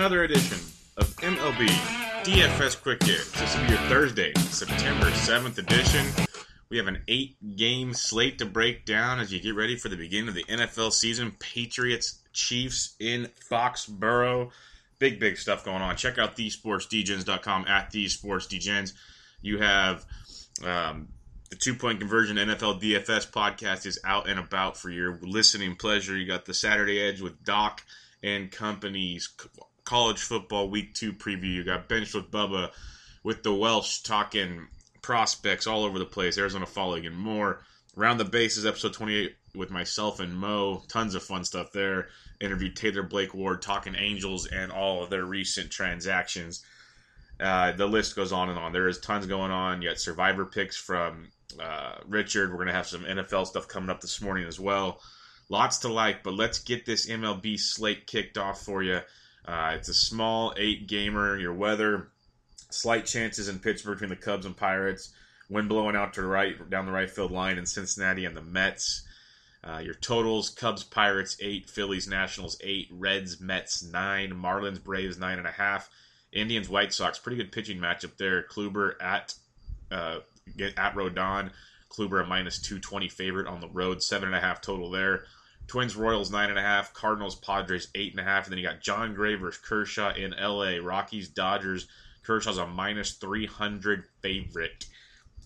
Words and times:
Another 0.00 0.24
edition 0.24 0.56
of 0.96 1.14
MLB 1.16 1.66
DFS 2.24 2.80
Quick 2.80 3.02
Hits. 3.02 3.38
This 3.38 3.54
will 3.54 3.64
be 3.64 3.68
your 3.68 3.78
Thursday, 3.80 4.32
September 4.48 5.10
7th 5.10 5.58
edition. 5.58 6.06
We 6.70 6.78
have 6.78 6.86
an 6.86 7.02
eight 7.06 7.36
game 7.56 7.92
slate 7.92 8.38
to 8.38 8.46
break 8.46 8.86
down 8.86 9.20
as 9.20 9.30
you 9.30 9.40
get 9.40 9.54
ready 9.54 9.76
for 9.76 9.90
the 9.90 9.98
beginning 9.98 10.28
of 10.28 10.34
the 10.34 10.44
NFL 10.44 10.92
season. 10.92 11.36
Patriots, 11.38 12.18
Chiefs 12.32 12.94
in 12.98 13.28
Foxborough. 13.50 14.50
Big, 14.98 15.20
big 15.20 15.36
stuff 15.36 15.66
going 15.66 15.82
on. 15.82 15.96
Check 15.96 16.16
out 16.16 16.34
thesportsdgens.com 16.34 17.66
at 17.68 17.92
thesportsdgens. 17.92 18.94
You 19.42 19.58
have 19.58 20.06
um, 20.64 21.08
the 21.50 21.56
two 21.56 21.74
point 21.74 22.00
conversion 22.00 22.38
NFL 22.38 22.80
DFS 22.80 23.30
podcast 23.30 23.84
is 23.84 23.98
out 24.02 24.30
and 24.30 24.40
about 24.40 24.78
for 24.78 24.88
your 24.88 25.18
listening 25.20 25.76
pleasure. 25.76 26.16
You 26.16 26.26
got 26.26 26.46
the 26.46 26.54
Saturday 26.54 26.98
Edge 26.98 27.20
with 27.20 27.44
Doc 27.44 27.82
and 28.22 28.50
company's 28.50 29.28
college 29.90 30.22
football 30.22 30.70
week 30.70 30.94
two 30.94 31.12
preview. 31.12 31.52
You 31.52 31.64
got 31.64 31.88
Bench 31.88 32.14
with 32.14 32.30
Bubba 32.30 32.70
with 33.24 33.42
the 33.42 33.52
Welsh 33.52 34.02
talking 34.02 34.68
prospects 35.02 35.66
all 35.66 35.82
over 35.82 35.98
the 35.98 36.04
place. 36.04 36.38
Arizona 36.38 36.64
following 36.64 37.06
and 37.06 37.16
more. 37.16 37.64
Round 37.96 38.20
the 38.20 38.24
bases 38.24 38.64
episode 38.64 38.92
28 38.92 39.34
with 39.56 39.72
myself 39.72 40.20
and 40.20 40.32
Mo. 40.32 40.84
Tons 40.86 41.16
of 41.16 41.24
fun 41.24 41.44
stuff 41.44 41.72
there. 41.72 42.06
Interviewed 42.40 42.76
Taylor 42.76 43.02
Blake 43.02 43.34
Ward 43.34 43.62
talking 43.62 43.96
Angels 43.96 44.46
and 44.46 44.70
all 44.70 45.02
of 45.02 45.10
their 45.10 45.24
recent 45.24 45.72
transactions. 45.72 46.64
Uh, 47.40 47.72
the 47.72 47.86
list 47.86 48.14
goes 48.14 48.30
on 48.30 48.48
and 48.48 48.60
on. 48.60 48.72
There 48.72 48.86
is 48.86 49.00
tons 49.00 49.26
going 49.26 49.50
on. 49.50 49.82
You 49.82 49.88
got 49.88 49.98
survivor 49.98 50.46
picks 50.46 50.76
from 50.76 51.30
uh, 51.60 51.94
Richard. 52.06 52.50
We're 52.50 52.58
going 52.58 52.68
to 52.68 52.74
have 52.74 52.86
some 52.86 53.02
NFL 53.02 53.48
stuff 53.48 53.66
coming 53.66 53.90
up 53.90 54.00
this 54.00 54.22
morning 54.22 54.46
as 54.46 54.60
well. 54.60 55.00
Lots 55.48 55.78
to 55.78 55.92
like, 55.92 56.22
but 56.22 56.34
let's 56.34 56.60
get 56.60 56.86
this 56.86 57.08
MLB 57.08 57.58
slate 57.58 58.06
kicked 58.06 58.38
off 58.38 58.62
for 58.62 58.84
you. 58.84 59.00
Uh, 59.46 59.72
it's 59.76 59.88
a 59.88 59.94
small 59.94 60.54
eight 60.56 60.86
gamer. 60.86 61.36
Your 61.38 61.54
weather, 61.54 62.08
slight 62.70 63.06
chances 63.06 63.48
in 63.48 63.58
Pittsburgh 63.58 63.98
between 63.98 64.10
the 64.10 64.16
Cubs 64.16 64.46
and 64.46 64.56
Pirates. 64.56 65.12
Wind 65.48 65.68
blowing 65.68 65.96
out 65.96 66.14
to 66.14 66.20
the 66.20 66.26
right, 66.26 66.70
down 66.70 66.86
the 66.86 66.92
right 66.92 67.10
field 67.10 67.32
line 67.32 67.58
in 67.58 67.66
Cincinnati 67.66 68.24
and 68.24 68.36
the 68.36 68.42
Mets. 68.42 69.06
Uh, 69.62 69.78
your 69.78 69.94
totals: 69.94 70.48
Cubs, 70.48 70.84
Pirates 70.84 71.36
eight, 71.40 71.68
Phillies, 71.68 72.08
Nationals 72.08 72.56
eight, 72.62 72.88
Reds, 72.92 73.40
Mets 73.40 73.82
nine, 73.82 74.30
Marlins, 74.30 74.82
Braves 74.82 75.18
nine 75.18 75.38
and 75.38 75.46
a 75.46 75.52
half, 75.52 75.90
Indians, 76.32 76.68
White 76.68 76.92
Sox. 76.92 77.18
Pretty 77.18 77.36
good 77.36 77.52
pitching 77.52 77.78
matchup 77.78 78.16
there. 78.16 78.44
Kluber 78.44 78.94
at 79.02 79.34
uh, 79.90 80.20
at 80.76 80.94
Rodon. 80.94 81.50
Kluber 81.90 82.22
a 82.22 82.26
minus 82.26 82.60
two 82.60 82.78
twenty 82.78 83.08
favorite 83.08 83.48
on 83.48 83.60
the 83.60 83.68
road, 83.68 84.02
seven 84.02 84.28
and 84.28 84.36
a 84.36 84.40
half 84.40 84.60
total 84.60 84.90
there. 84.90 85.24
Twins, 85.70 85.94
Royals 85.94 86.32
nine 86.32 86.50
and 86.50 86.58
a 86.58 86.62
half, 86.62 86.92
Cardinals, 86.94 87.36
Padres 87.36 87.86
eight 87.94 88.16
and 88.18 88.26
then 88.26 88.58
you 88.58 88.64
got 88.64 88.80
Jon 88.80 89.14
Gray 89.14 89.36
versus 89.36 89.62
Kershaw 89.64 90.12
in 90.12 90.34
L.A. 90.34 90.80
Rockies, 90.80 91.28
Dodgers. 91.28 91.86
Kershaw's 92.24 92.58
a 92.58 92.66
minus 92.66 93.12
three 93.12 93.46
hundred 93.46 94.02
favorite 94.20 94.86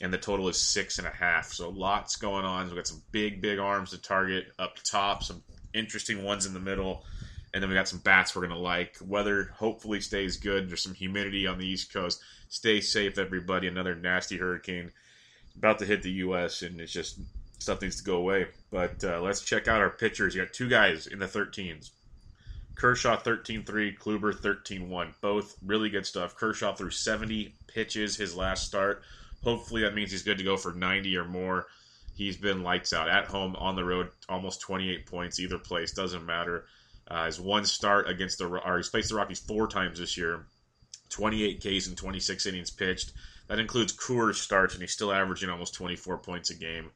and 0.00 0.10
the 0.10 0.16
total 0.16 0.48
is 0.48 0.56
six 0.56 0.96
and 0.96 1.06
a 1.06 1.10
half. 1.10 1.52
So 1.52 1.68
lots 1.68 2.16
going 2.16 2.46
on. 2.46 2.68
We've 2.68 2.76
got 2.76 2.86
some 2.86 3.02
big, 3.12 3.42
big 3.42 3.58
arms 3.58 3.90
to 3.90 3.98
target 3.98 4.46
up 4.58 4.76
top, 4.82 5.22
some 5.22 5.42
interesting 5.74 6.24
ones 6.24 6.46
in 6.46 6.54
the 6.54 6.58
middle, 6.58 7.04
and 7.52 7.62
then 7.62 7.68
we 7.68 7.76
got 7.76 7.88
some 7.88 7.98
bats 7.98 8.34
we're 8.34 8.46
gonna 8.46 8.58
like. 8.58 8.96
Weather 9.04 9.52
hopefully 9.54 10.00
stays 10.00 10.38
good. 10.38 10.70
There's 10.70 10.82
some 10.82 10.94
humidity 10.94 11.46
on 11.46 11.58
the 11.58 11.66
East 11.66 11.92
Coast. 11.92 12.22
Stay 12.48 12.80
safe, 12.80 13.18
everybody. 13.18 13.68
Another 13.68 13.94
nasty 13.94 14.38
hurricane 14.38 14.90
about 15.54 15.80
to 15.80 15.84
hit 15.84 16.02
the 16.02 16.10
U.S. 16.12 16.62
and 16.62 16.80
it's 16.80 16.92
just 16.92 17.18
stuff 17.64 17.82
needs 17.82 17.96
to 17.96 18.04
go 18.04 18.16
away. 18.16 18.46
But 18.70 19.02
uh, 19.02 19.20
let's 19.20 19.40
check 19.40 19.66
out 19.68 19.80
our 19.80 19.90
pitchers. 19.90 20.34
You 20.34 20.42
got 20.42 20.52
two 20.52 20.68
guys 20.68 21.06
in 21.06 21.18
the 21.18 21.26
13s. 21.26 21.90
Kershaw 22.74 23.16
13-3, 23.16 23.98
Kluber 23.98 24.32
13-1. 24.34 25.14
Both 25.20 25.56
really 25.64 25.90
good 25.90 26.06
stuff. 26.06 26.36
Kershaw 26.36 26.74
threw 26.74 26.90
70 26.90 27.54
pitches 27.66 28.16
his 28.16 28.36
last 28.36 28.66
start. 28.66 29.02
Hopefully 29.42 29.82
that 29.82 29.94
means 29.94 30.10
he's 30.10 30.22
good 30.22 30.38
to 30.38 30.44
go 30.44 30.56
for 30.56 30.72
90 30.72 31.16
or 31.16 31.24
more. 31.24 31.66
He's 32.14 32.36
been 32.36 32.62
lights 32.62 32.92
out 32.92 33.08
at 33.08 33.26
home, 33.26 33.56
on 33.56 33.76
the 33.76 33.84
road, 33.84 34.10
almost 34.28 34.60
28 34.60 35.06
points 35.06 35.40
either 35.40 35.58
place. 35.58 35.92
Doesn't 35.92 36.24
matter. 36.24 36.66
Uh, 37.08 37.26
his 37.26 37.40
one 37.40 37.64
start 37.64 38.08
against 38.08 38.38
the, 38.38 38.46
or 38.46 38.76
he's 38.76 38.88
faced 38.88 39.10
the 39.10 39.16
Rockies 39.16 39.40
four 39.40 39.68
times 39.68 39.98
this 39.98 40.16
year. 40.16 40.46
28 41.10 41.60
Ks 41.60 41.86
and 41.86 41.96
26 41.96 42.46
innings 42.46 42.70
pitched. 42.70 43.12
That 43.48 43.58
includes 43.58 43.92
Coors 43.92 44.36
starts, 44.36 44.74
and 44.74 44.82
he's 44.82 44.92
still 44.92 45.12
averaging 45.12 45.50
almost 45.50 45.74
24 45.74 46.18
points 46.18 46.50
a 46.50 46.54
game. 46.54 46.90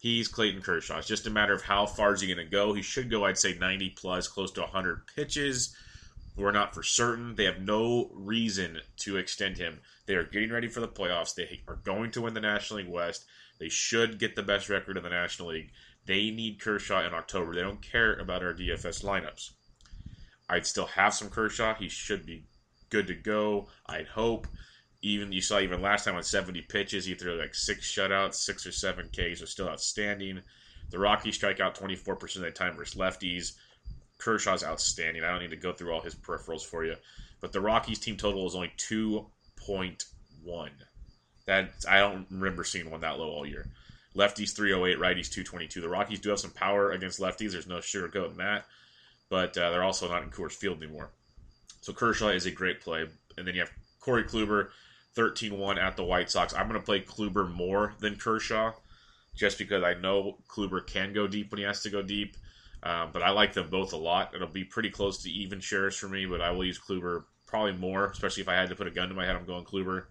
He's 0.00 0.28
Clayton 0.28 0.62
Kershaw. 0.62 0.96
It's 0.96 1.06
just 1.06 1.26
a 1.26 1.30
matter 1.30 1.52
of 1.52 1.60
how 1.60 1.84
far 1.84 2.14
is 2.14 2.22
he 2.22 2.26
going 2.26 2.44
to 2.44 2.50
go. 2.50 2.72
He 2.72 2.80
should 2.80 3.10
go, 3.10 3.26
I'd 3.26 3.36
say, 3.36 3.52
90 3.58 3.90
plus, 3.90 4.28
close 4.28 4.50
to 4.52 4.62
100 4.62 5.06
pitches. 5.14 5.76
We're 6.38 6.52
not 6.52 6.74
for 6.74 6.82
certain. 6.82 7.34
They 7.34 7.44
have 7.44 7.60
no 7.60 8.10
reason 8.14 8.78
to 9.00 9.18
extend 9.18 9.58
him. 9.58 9.80
They 10.06 10.14
are 10.14 10.24
getting 10.24 10.50
ready 10.50 10.68
for 10.68 10.80
the 10.80 10.88
playoffs. 10.88 11.34
They 11.34 11.60
are 11.68 11.80
going 11.84 12.12
to 12.12 12.22
win 12.22 12.32
the 12.32 12.40
National 12.40 12.78
League 12.78 12.88
West. 12.88 13.26
They 13.58 13.68
should 13.68 14.18
get 14.18 14.36
the 14.36 14.42
best 14.42 14.70
record 14.70 14.96
in 14.96 15.02
the 15.02 15.10
National 15.10 15.48
League. 15.48 15.70
They 16.06 16.30
need 16.30 16.62
Kershaw 16.62 17.06
in 17.06 17.12
October. 17.12 17.54
They 17.54 17.60
don't 17.60 17.82
care 17.82 18.14
about 18.14 18.42
our 18.42 18.54
DFS 18.54 19.04
lineups. 19.04 19.50
I'd 20.48 20.66
still 20.66 20.86
have 20.86 21.12
some 21.12 21.28
Kershaw. 21.28 21.74
He 21.74 21.90
should 21.90 22.24
be 22.24 22.46
good 22.88 23.06
to 23.08 23.14
go. 23.14 23.68
I'd 23.86 24.06
hope. 24.08 24.46
Even 25.02 25.32
you 25.32 25.40
saw 25.40 25.58
even 25.60 25.80
last 25.80 26.04
time 26.04 26.16
on 26.16 26.22
70 26.22 26.62
pitches, 26.62 27.06
he 27.06 27.14
threw 27.14 27.38
like 27.38 27.54
six 27.54 27.90
shutouts, 27.90 28.34
six 28.34 28.66
or 28.66 28.72
seven 28.72 29.08
Ks, 29.08 29.40
are 29.42 29.46
still 29.46 29.68
outstanding. 29.68 30.42
The 30.90 30.98
Rockies 30.98 31.36
strike 31.36 31.60
out 31.60 31.74
24% 31.74 32.36
of 32.36 32.42
the 32.42 32.50
time 32.50 32.76
versus 32.76 33.00
lefties. 33.00 33.52
Kershaw's 34.18 34.64
outstanding. 34.64 35.24
I 35.24 35.30
don't 35.30 35.40
need 35.40 35.50
to 35.50 35.56
go 35.56 35.72
through 35.72 35.92
all 35.92 36.00
his 36.00 36.14
peripherals 36.14 36.64
for 36.64 36.84
you. 36.84 36.96
But 37.40 37.52
the 37.52 37.60
Rockies 37.60 37.98
team 37.98 38.16
total 38.16 38.46
is 38.46 38.54
only 38.54 38.72
2.1. 38.76 40.70
That 41.46 41.70
I 41.88 41.98
don't 41.98 42.26
remember 42.30 42.64
seeing 42.64 42.90
one 42.90 43.00
that 43.00 43.18
low 43.18 43.30
all 43.30 43.46
year. 43.46 43.70
Lefties 44.14 44.54
308, 44.54 44.98
righties 44.98 45.30
222. 45.30 45.80
The 45.80 45.88
Rockies 45.88 46.20
do 46.20 46.30
have 46.30 46.40
some 46.40 46.50
power 46.50 46.90
against 46.90 47.20
lefties. 47.20 47.52
There's 47.52 47.66
no 47.66 47.78
sugarcoating 47.78 48.36
that. 48.36 48.66
But 49.28 49.56
uh, 49.56 49.70
they're 49.70 49.84
also 49.84 50.08
not 50.08 50.22
in 50.22 50.30
Coors 50.30 50.52
Field 50.52 50.82
anymore. 50.82 51.10
So 51.80 51.92
Kershaw 51.92 52.28
is 52.28 52.46
a 52.46 52.50
great 52.50 52.80
play. 52.80 53.06
And 53.38 53.46
then 53.46 53.54
you 53.54 53.60
have 53.60 53.70
Corey 54.00 54.24
Kluber, 54.24 54.70
13 55.14 55.58
1 55.58 55.78
at 55.78 55.96
the 55.96 56.04
White 56.04 56.30
Sox. 56.30 56.54
I'm 56.54 56.68
going 56.68 56.80
to 56.80 56.84
play 56.86 57.00
Kluber 57.00 57.50
more 57.52 57.94
than 57.98 58.16
Kershaw 58.16 58.72
just 59.36 59.58
because 59.58 59.82
I 59.82 59.94
know 59.94 60.38
Kluber 60.48 60.86
can 60.86 61.12
go 61.12 61.26
deep 61.26 61.50
when 61.50 61.58
he 61.58 61.64
has 61.64 61.82
to 61.82 61.90
go 61.90 62.02
deep. 62.02 62.36
Um, 62.82 63.10
but 63.12 63.22
I 63.22 63.30
like 63.30 63.52
them 63.52 63.68
both 63.68 63.92
a 63.92 63.96
lot. 63.96 64.34
It'll 64.34 64.48
be 64.48 64.64
pretty 64.64 64.90
close 64.90 65.22
to 65.22 65.30
even 65.30 65.60
shares 65.60 65.96
for 65.96 66.08
me, 66.08 66.24
but 66.26 66.40
I 66.40 66.50
will 66.50 66.64
use 66.64 66.78
Kluber 66.78 67.24
probably 67.46 67.72
more, 67.72 68.06
especially 68.06 68.42
if 68.42 68.48
I 68.48 68.54
had 68.54 68.70
to 68.70 68.76
put 68.76 68.86
a 68.86 68.90
gun 68.90 69.08
to 69.08 69.14
my 69.14 69.26
head. 69.26 69.36
I'm 69.36 69.44
going 69.44 69.64
Kluber. 69.64 70.04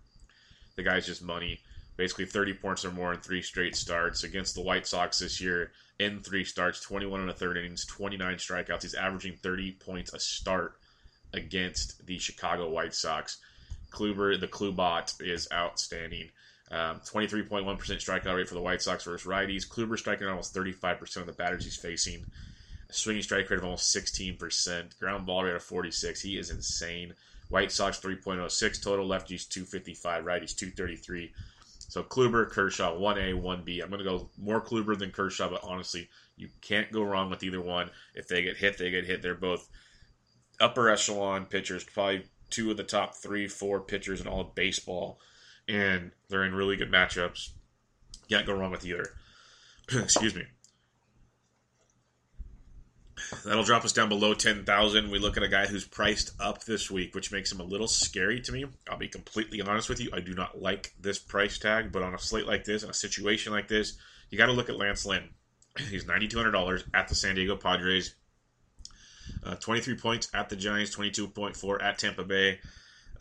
The 0.75 0.83
guy's 0.83 1.05
just 1.05 1.23
money. 1.23 1.59
Basically, 1.97 2.25
30 2.25 2.53
points 2.53 2.85
or 2.85 2.91
more 2.91 3.13
in 3.13 3.19
three 3.19 3.41
straight 3.41 3.75
starts 3.75 4.23
against 4.23 4.55
the 4.55 4.61
White 4.61 4.87
Sox 4.87 5.19
this 5.19 5.41
year. 5.41 5.71
In 5.99 6.21
three 6.21 6.45
starts, 6.45 6.79
21 6.81 7.21
and 7.21 7.29
a 7.29 7.33
third 7.33 7.57
innings, 7.57 7.85
29 7.85 8.35
strikeouts. 8.35 8.83
He's 8.83 8.93
averaging 8.93 9.35
30 9.43 9.73
points 9.73 10.13
a 10.13 10.19
start 10.19 10.75
against 11.33 12.05
the 12.05 12.17
Chicago 12.17 12.69
White 12.69 12.93
Sox. 12.93 13.39
Kluber, 13.91 14.39
the 14.39 14.47
Klubot, 14.47 15.21
is 15.21 15.47
outstanding. 15.51 16.29
Um, 16.71 17.01
23.1% 17.01 17.65
strikeout 17.65 18.35
rate 18.35 18.47
for 18.47 18.53
the 18.53 18.61
White 18.61 18.81
Sox 18.81 19.03
versus 19.03 19.27
righties. 19.27 19.67
Kluber 19.67 19.97
striking 19.97 20.27
out 20.27 20.31
almost 20.31 20.55
35% 20.55 21.17
of 21.17 21.25
the 21.25 21.33
batters 21.33 21.63
he's 21.63 21.75
facing. 21.75 22.25
A 22.89 22.93
swinging 22.93 23.23
strike 23.23 23.49
rate 23.49 23.57
of 23.57 23.63
almost 23.63 23.95
16%. 23.95 24.99
Ground 24.99 25.25
ball 25.25 25.43
rate 25.43 25.55
of 25.55 25.63
46. 25.63 26.21
He 26.21 26.37
is 26.37 26.51
insane. 26.51 27.13
White 27.49 27.71
Sox 27.71 27.99
3.06 27.99 28.83
total. 28.83 29.07
Lefties 29.07 29.49
255. 29.49 30.23
Righties 30.23 30.55
233. 30.55 31.31
So 31.89 32.03
Kluber, 32.03 32.47
Kershaw, 32.47 32.95
1A, 32.95 33.33
1B. 33.33 33.81
I'm 33.81 33.89
going 33.89 34.03
to 34.03 34.03
go 34.03 34.29
more 34.37 34.61
Kluber 34.61 34.97
than 34.97 35.09
Kershaw, 35.09 35.49
but 35.49 35.63
honestly, 35.63 36.07
you 36.37 36.47
can't 36.61 36.91
go 36.91 37.01
wrong 37.01 37.31
with 37.31 37.41
either 37.41 37.61
one. 37.61 37.89
If 38.13 38.27
they 38.27 38.43
get 38.43 38.57
hit, 38.57 38.77
they 38.77 38.91
get 38.91 39.05
hit. 39.05 39.23
They're 39.23 39.33
both 39.33 39.67
upper 40.59 40.89
echelon 40.89 41.45
pitchers, 41.45 41.83
probably 41.83 42.25
two 42.49 42.71
of 42.71 42.77
the 42.77 42.83
top 42.83 43.15
three, 43.15 43.47
four 43.47 43.79
pitchers 43.79 44.21
in 44.21 44.27
all 44.27 44.41
of 44.41 44.55
baseball, 44.55 45.19
and 45.67 46.11
they're 46.29 46.43
in 46.43 46.55
really 46.55 46.75
good 46.75 46.91
matchups. 46.91 47.49
Can't 48.29 48.45
go 48.45 48.53
wrong 48.53 48.71
with 48.71 48.85
either. 48.85 49.05
Excuse 49.91 50.35
me. 50.35 50.45
That'll 53.45 53.63
drop 53.63 53.85
us 53.85 53.93
down 53.93 54.09
below 54.09 54.33
10,000. 54.33 55.11
We 55.11 55.19
look 55.19 55.37
at 55.37 55.43
a 55.43 55.47
guy 55.47 55.67
who's 55.67 55.85
priced 55.85 56.31
up 56.39 56.63
this 56.63 56.89
week, 56.89 57.13
which 57.13 57.31
makes 57.31 57.51
him 57.51 57.59
a 57.59 57.63
little 57.63 57.87
scary 57.87 58.39
to 58.41 58.51
me. 58.51 58.65
I'll 58.89 58.97
be 58.97 59.07
completely 59.07 59.61
honest 59.61 59.89
with 59.89 59.99
you. 59.99 60.09
I 60.13 60.19
do 60.19 60.33
not 60.33 60.61
like 60.61 60.93
this 60.99 61.19
price 61.19 61.57
tag, 61.57 61.91
but 61.91 62.01
on 62.01 62.13
a 62.13 62.19
slate 62.19 62.47
like 62.47 62.63
this, 62.63 62.83
in 62.83 62.89
a 62.89 62.93
situation 62.93 63.51
like 63.51 63.67
this, 63.67 63.97
you 64.29 64.37
got 64.37 64.47
to 64.47 64.53
look 64.53 64.69
at 64.69 64.77
Lance 64.77 65.05
Lynn. 65.05 65.29
He's 65.89 66.05
$9,200 66.05 66.83
at 66.93 67.07
the 67.07 67.15
San 67.15 67.35
Diego 67.35 67.55
Padres. 67.55 68.15
Uh, 69.43 69.55
23 69.55 69.95
points 69.95 70.29
at 70.33 70.49
the 70.49 70.55
Giants, 70.55 70.95
22.4 70.95 71.83
at 71.83 71.97
Tampa 71.97 72.23
Bay. 72.23 72.59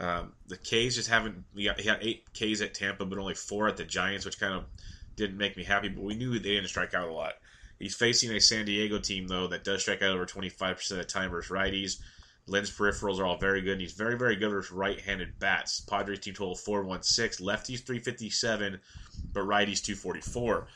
Um, 0.00 0.32
the 0.46 0.56
K's 0.56 0.94
just 0.94 1.08
haven't. 1.08 1.44
He 1.54 1.64
got 1.64 1.98
eight 2.00 2.32
K's 2.32 2.62
at 2.62 2.74
Tampa, 2.74 3.04
but 3.04 3.18
only 3.18 3.34
four 3.34 3.68
at 3.68 3.76
the 3.76 3.84
Giants, 3.84 4.24
which 4.24 4.38
kind 4.38 4.54
of 4.54 4.64
didn't 5.16 5.36
make 5.36 5.56
me 5.56 5.64
happy. 5.64 5.88
But 5.88 6.04
we 6.04 6.14
knew 6.14 6.32
they 6.32 6.50
didn't 6.50 6.68
strike 6.68 6.94
out 6.94 7.08
a 7.08 7.12
lot. 7.12 7.34
He's 7.78 7.94
facing 7.94 8.32
a 8.32 8.40
San 8.40 8.64
Diego 8.64 8.98
team 8.98 9.28
though 9.28 9.46
that 9.48 9.64
does 9.64 9.82
strike 9.82 10.02
out 10.02 10.14
over 10.14 10.26
25% 10.26 10.90
of 10.90 10.96
the 10.96 11.04
time 11.04 11.30
versus 11.30 11.50
righties. 11.50 11.98
Lynn's 12.46 12.70
peripherals 12.70 13.18
are 13.18 13.26
all 13.26 13.36
very 13.36 13.60
good, 13.60 13.72
and 13.72 13.80
he's 13.80 13.92
very, 13.92 14.16
very 14.16 14.34
good 14.34 14.50
versus 14.50 14.72
right-handed 14.72 15.38
bats. 15.38 15.80
Padres 15.80 16.20
team 16.20 16.32
total 16.32 16.54
416, 16.54 17.46
lefties 17.46 17.84
357, 17.84 18.80
but 19.34 19.44
righties 19.44 19.82
244. 19.84 20.66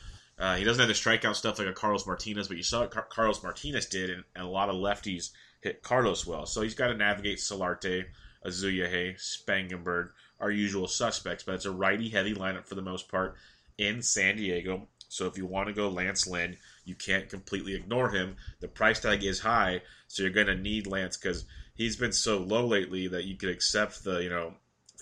Uh, 0.43 0.57
he 0.57 0.65
doesn't 0.65 0.81
have 0.81 0.89
the 0.89 0.93
strikeout 0.93 1.37
stuff 1.37 1.61
like 1.61 1.69
a 1.69 1.73
Carlos 1.73 2.05
Martinez, 2.05 2.49
but 2.49 2.57
you 2.57 2.65
saw 2.65 2.81
what 2.81 2.91
Car- 2.91 3.07
Carlos 3.09 3.45
Martinez 3.45 3.87
did, 3.87 4.11
and, 4.11 4.25
and, 4.35 4.45
a 4.45 4.49
lot 4.49 4.69
of 4.69 4.75
lefties 4.75 5.31
hit 5.61 5.85
Carlos 5.85 6.27
well. 6.27 6.47
So 6.47 6.63
he's 6.63 6.75
got 6.75 6.89
to 6.89 6.97
navigate 6.97 7.39
Solarte, 7.39 8.07
Asuaje, 8.45 9.15
Spangenberg, 9.15 10.09
our 10.41 10.51
usual 10.51 10.89
suspects, 10.89 11.45
but 11.45 11.55
it's 11.55 11.65
a 11.65 11.71
righty-heavy 11.71 12.35
lineup 12.35 12.67
for 12.67 12.75
the 12.75 12.83
most 12.83 13.09
part 13.09 13.37
in 13.79 14.03
San 14.03 14.35
Diego. 14.35 14.89
So 15.09 15.27
if 15.27 15.39
you 15.39 15.47
want 15.47 15.69
to 15.69 15.75
go 15.75 15.89
Lance 15.89 16.27
Lynn, 16.27 16.57
you 16.85 16.97
can't 16.97 17.29
completely 17.29 17.77
ignore 17.77 18.11
him. 18.11 18.35
The 18.59 18.67
price 18.67 18.99
tag 18.99 19.23
is 19.23 19.39
high, 19.39 19.83
so 20.09 20.25
you're 20.25 20.33
going 20.33 20.49
to 20.49 20.57
need 20.57 20.89
Lance 20.89 21.17
because 21.17 21.45
he's 21.77 21.95
been 21.95 22.13
so 22.13 22.39
low 22.39 22.67
lately 22.67 23.07
that 23.07 23.27
you 23.27 23.37
could 23.37 23.51
accept 23.51 24.03
the 24.03 24.21
you 24.21 24.31
know 24.31 24.55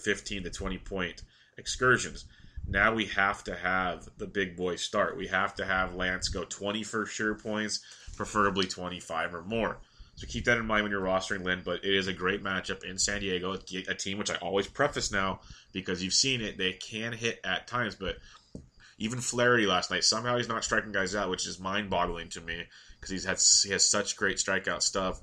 15 0.04 0.42
to 0.42 0.50
20 0.50 0.76
point 0.78 1.22
excursions. 1.56 2.26
Now 2.70 2.94
we 2.94 3.06
have 3.06 3.42
to 3.44 3.56
have 3.56 4.08
the 4.16 4.28
big 4.28 4.56
boy 4.56 4.76
start. 4.76 5.16
We 5.16 5.26
have 5.26 5.54
to 5.56 5.64
have 5.64 5.96
Lance 5.96 6.28
go 6.28 6.44
20 6.44 6.84
for 6.84 7.04
sure 7.04 7.34
points, 7.34 7.80
preferably 8.16 8.66
25 8.66 9.34
or 9.34 9.42
more. 9.42 9.78
So 10.14 10.26
keep 10.28 10.44
that 10.44 10.58
in 10.58 10.66
mind 10.66 10.84
when 10.84 10.92
you're 10.92 11.00
rostering 11.00 11.44
Lynn. 11.44 11.62
But 11.64 11.84
it 11.84 11.94
is 11.94 12.06
a 12.06 12.12
great 12.12 12.44
matchup 12.44 12.84
in 12.84 12.96
San 12.96 13.20
Diego, 13.20 13.54
a 13.54 13.94
team 13.94 14.18
which 14.18 14.30
I 14.30 14.36
always 14.36 14.68
preface 14.68 15.10
now 15.10 15.40
because 15.72 16.02
you've 16.02 16.14
seen 16.14 16.40
it. 16.40 16.58
They 16.58 16.74
can 16.74 17.12
hit 17.12 17.40
at 17.42 17.66
times, 17.66 17.96
but 17.96 18.18
even 18.98 19.18
Flaherty 19.18 19.66
last 19.66 19.90
night 19.90 20.04
somehow 20.04 20.36
he's 20.36 20.48
not 20.48 20.62
striking 20.62 20.92
guys 20.92 21.16
out, 21.16 21.30
which 21.30 21.46
is 21.46 21.58
mind-boggling 21.58 22.28
to 22.30 22.40
me 22.40 22.64
because 22.94 23.10
he's 23.10 23.24
had 23.24 23.40
he 23.64 23.72
has 23.72 23.88
such 23.88 24.16
great 24.16 24.36
strikeout 24.36 24.82
stuff. 24.82 25.20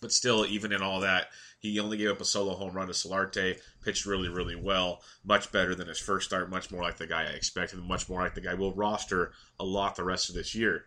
But 0.00 0.12
still, 0.12 0.44
even 0.46 0.72
in 0.72 0.82
all 0.82 1.00
that, 1.00 1.28
he 1.58 1.80
only 1.80 1.96
gave 1.96 2.10
up 2.10 2.20
a 2.20 2.24
solo 2.24 2.54
home 2.54 2.74
run 2.74 2.86
to 2.86 2.92
Solarte, 2.92 3.58
pitched 3.82 4.06
really, 4.06 4.28
really 4.28 4.56
well, 4.56 5.02
much 5.24 5.50
better 5.52 5.74
than 5.74 5.88
his 5.88 5.98
first 5.98 6.26
start, 6.26 6.50
much 6.50 6.70
more 6.70 6.82
like 6.82 6.98
the 6.98 7.06
guy 7.06 7.22
I 7.22 7.34
expected, 7.34 7.78
much 7.80 8.08
more 8.08 8.20
like 8.20 8.34
the 8.34 8.40
guy 8.40 8.54
we'll 8.54 8.74
roster 8.74 9.32
a 9.58 9.64
lot 9.64 9.96
the 9.96 10.04
rest 10.04 10.28
of 10.28 10.34
this 10.34 10.54
year. 10.54 10.84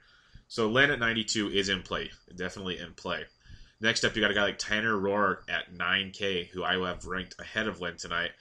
So 0.47 0.67
Lynn 0.67 0.91
at 0.91 0.99
92 0.99 1.49
is 1.49 1.69
in 1.69 1.81
play, 1.81 2.11
definitely 2.35 2.79
in 2.79 2.93
play. 2.93 3.25
Next 3.81 4.03
up, 4.03 4.15
you 4.15 4.21
got 4.21 4.31
a 4.31 4.35
guy 4.35 4.43
like 4.43 4.59
Tanner 4.59 4.93
Roark 4.93 5.49
at 5.49 5.73
9K, 5.73 6.49
who 6.49 6.63
I 6.63 6.73
have 6.87 7.05
ranked 7.05 7.39
ahead 7.39 7.67
of 7.67 7.81
Lynn 7.81 7.97
tonight. 7.97 8.31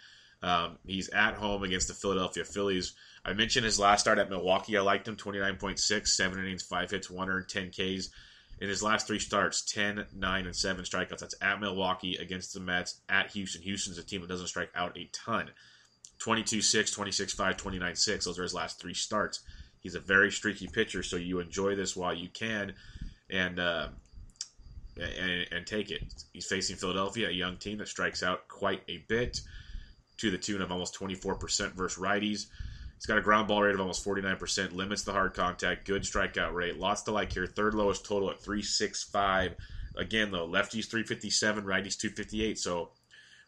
Um, 0.42 0.78
he's 0.86 1.08
at 1.10 1.34
home 1.34 1.62
against 1.64 1.88
the 1.88 1.94
Philadelphia 1.94 2.44
Phillies. 2.44 2.94
I 3.25 3.32
mentioned 3.32 3.64
his 3.64 3.78
last 3.78 4.00
start 4.00 4.19
at 4.19 4.30
Milwaukee. 4.30 4.76
I 4.76 4.80
liked 4.80 5.06
him 5.06 5.16
29.6, 5.16 6.06
7 6.06 6.38
innings, 6.38 6.62
5 6.62 6.90
hits, 6.90 7.10
1 7.10 7.28
earned, 7.28 7.48
10 7.48 7.70
Ks 7.70 8.10
in 8.60 8.69
his 8.69 8.82
last 8.82 9.06
three 9.06 9.19
starts 9.19 9.62
10, 9.62 10.06
9, 10.14 10.46
and 10.46 10.56
7 10.56 10.84
strikeouts. 10.84 11.19
That's 11.19 11.34
at 11.40 11.60
Milwaukee 11.60 12.16
against 12.16 12.55
the 12.55 12.60
Mets, 12.60 13.00
at 13.08 13.31
Houston. 13.31 13.62
Houston's 13.62 13.99
a 13.99 14.02
team 14.02 14.20
that 14.20 14.28
doesn't 14.28 14.49
strike 14.49 14.70
out 14.75 14.99
a 14.99 15.08
ton. 15.12 15.50
22 16.19 16.60
6, 16.60 16.90
26 16.90 17.32
5, 17.32 17.56
29 17.56 17.94
6. 17.94 18.25
Those 18.25 18.38
are 18.38 18.43
his 18.43 18.55
last 18.55 18.81
three 18.81 18.94
starts. 18.94 19.40
He's 19.81 19.94
a 19.94 20.00
very 20.00 20.32
streaky 20.32 20.66
pitcher, 20.66 21.02
so 21.02 21.16
you 21.16 21.38
enjoy 21.38 21.76
this 21.76 21.96
while 21.96 22.12
you 22.12 22.28
can 22.28 22.75
and, 23.31 23.60
uh, 23.60 23.88
and, 24.96 25.46
and 25.52 25.66
take 25.66 25.93
it. 25.93 26.02
He's 26.32 26.46
facing 26.46 26.76
Philadelphia, 26.76 27.28
a 27.28 27.32
young 27.32 27.58
team 27.58 27.78
that 27.78 27.88
strikes 27.88 28.25
out 28.25 28.49
quite 28.49 28.82
a 28.88 29.04
bit 29.08 29.40
to 30.16 30.32
the 30.32 30.38
tune 30.38 30.62
of 30.62 30.72
almost 30.72 30.99
24% 30.99 31.75
versus 31.75 32.02
righties. 32.02 32.46
He's 32.98 33.06
got 33.06 33.16
a 33.16 33.22
ground 33.22 33.46
ball 33.46 33.62
rate 33.62 33.74
of 33.74 33.80
almost 33.80 34.04
49%, 34.04 34.72
limits 34.72 35.02
the 35.04 35.12
hard 35.12 35.32
contact, 35.32 35.86
good 35.86 36.02
strikeout 36.02 36.52
rate. 36.52 36.78
Lots 36.78 37.02
to 37.02 37.12
like 37.12 37.32
here. 37.32 37.46
Third 37.46 37.74
lowest 37.74 38.04
total 38.04 38.28
at 38.28 38.40
365. 38.40 39.54
Again, 39.96 40.32
though, 40.32 40.48
lefties 40.48 40.86
357, 40.86 41.62
righties 41.64 41.96
258. 41.96 42.58
So 42.58 42.90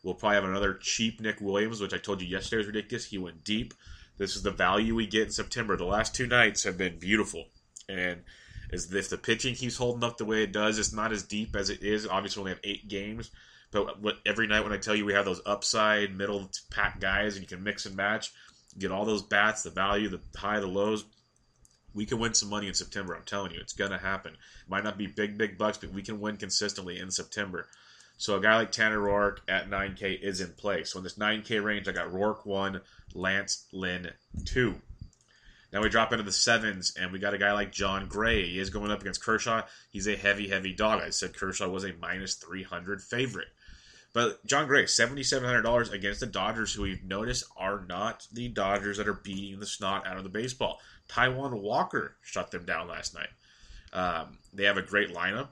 we'll 0.05 0.15
probably 0.15 0.37
have 0.37 0.45
another 0.45 0.75
cheap 0.75 1.21
Nick 1.21 1.41
Williams, 1.41 1.81
which 1.81 1.93
I 1.93 1.99
told 1.99 2.23
you 2.23 2.29
yesterday 2.29 2.59
was 2.59 2.69
ridiculous. 2.69 3.07
He 3.07 3.19
went 3.19 3.43
deep. 3.43 3.75
This 4.19 4.37
is 4.37 4.43
the 4.43 4.53
value 4.53 4.95
we 4.95 5.09
get 5.09 5.25
in 5.25 5.31
September. 5.33 5.77
The 5.77 5.85
last 5.85 6.15
two 6.15 6.29
nights 6.29 6.63
have 6.63 6.79
been 6.79 7.01
beautiful. 7.01 7.47
And 7.89 8.21
as 8.73 8.93
if 8.95 9.09
the 9.09 9.19
pitching 9.19 9.57
keeps 9.57 9.77
holding 9.77 10.05
up 10.05 10.17
the 10.17 10.25
way 10.25 10.45
it 10.45 10.53
does, 10.53 10.79
it's 10.79 10.93
not 10.93 11.11
as 11.11 11.25
deep 11.25 11.57
as 11.57 11.71
it 11.71 11.83
is. 11.83 12.07
Obviously, 12.07 12.41
we 12.41 12.51
only 12.51 12.53
have 12.53 12.61
eight 12.63 12.87
games. 12.87 13.33
But 13.73 14.19
every 14.27 14.47
night 14.47 14.63
when 14.63 14.73
I 14.73 14.79
tell 14.79 14.95
you 14.95 15.05
we 15.05 15.13
have 15.13 15.25
those 15.25 15.43
upside, 15.47 16.17
middle 16.17 16.51
pack 16.71 17.01
guys 17.01 17.35
and 17.35 17.43
you 17.43 17.49
can 17.49 17.63
mix 17.63 17.87
and 17.87 17.97
match, 17.97 18.33
get 18.79 18.91
all 18.91 19.05
those 19.05 19.23
bats, 19.23 19.63
the 19.63 19.71
value, 19.71 20.09
the 20.09 20.21
high, 20.37 20.61
the 20.61 20.67
lows. 20.67 21.05
We 21.95 22.07
can 22.07 22.21
win 22.21 22.35
some 22.35 22.51
money 22.51 22.69
in 22.69 22.75
September. 22.75 23.15
I'm 23.15 23.25
telling 23.25 23.53
you, 23.53 23.61
it's 23.61 23.73
gonna 23.73 23.99
happen. 23.99 24.37
Might 24.69 24.85
not 24.85 24.99
be 24.99 25.07
big, 25.07 25.37
big 25.37 25.59
bucks, 25.59 25.79
but 25.79 25.93
we 25.93 26.03
can 26.03 26.21
win 26.21 26.37
consistently 26.37 26.99
in 26.99 27.11
September. 27.11 27.67
So 28.17 28.37
a 28.37 28.41
guy 28.41 28.57
like 28.57 28.71
Tanner 28.71 28.99
Roark 28.99 29.39
at 29.49 29.71
9K 29.71 30.23
is 30.23 30.41
in 30.41 30.53
play. 30.53 30.85
So 30.85 30.99
in 30.99 31.05
this 31.05 31.17
9K 31.17 31.65
range, 31.65 31.89
I 31.89 31.93
got 31.93 32.13
Roark 32.13 32.45
one, 32.45 32.83
Lance 33.15 33.67
Lynn 33.73 34.11
two. 34.45 34.75
Now 35.73 35.83
we 35.83 35.89
drop 35.89 36.13
into 36.13 36.25
the 36.25 36.33
sevens, 36.33 36.95
and 37.01 37.13
we 37.13 37.19
got 37.19 37.33
a 37.33 37.39
guy 37.39 37.53
like 37.53 37.73
Jon 37.73 38.09
Gray. 38.09 38.47
He 38.47 38.59
is 38.59 38.71
going 38.71 38.91
up 38.91 39.01
against 39.01 39.23
Kershaw. 39.23 39.63
He's 39.91 40.09
a 40.09 40.17
heavy, 40.17 40.49
heavy 40.49 40.73
dog. 40.73 41.01
I 41.01 41.11
said 41.11 41.37
Kershaw 41.37 41.69
was 41.69 41.85
a 41.85 41.95
minus 41.95 42.35
300 42.35 43.03
favorite. 43.03 43.49
But 44.13 44.45
Jon 44.45 44.67
Gray, 44.67 44.87
seventy-seven 44.87 45.47
hundred 45.47 45.63
dollars 45.63 45.91
against 45.91 46.21
the 46.21 46.27
Dodgers, 46.27 46.73
who 46.73 46.83
we've 46.83 47.05
noticed 47.05 47.45
are 47.57 47.85
not 47.89 48.27
the 48.33 48.49
Dodgers 48.49 48.97
that 48.97 49.07
are 49.07 49.15
beating 49.15 49.61
the 49.61 49.67
snot 49.67 50.07
out 50.07 50.17
of 50.17 50.25
the 50.25 50.29
baseball. 50.29 50.81
Taijuan 51.09 51.61
Walker 51.61 52.17
shut 52.23 52.51
them 52.51 52.65
down 52.65 52.89
last 52.89 53.15
night. 53.15 53.29
Um, 53.93 54.39
they 54.53 54.65
have 54.65 54.77
a 54.77 54.83
great 54.83 55.15
lineup. 55.15 55.49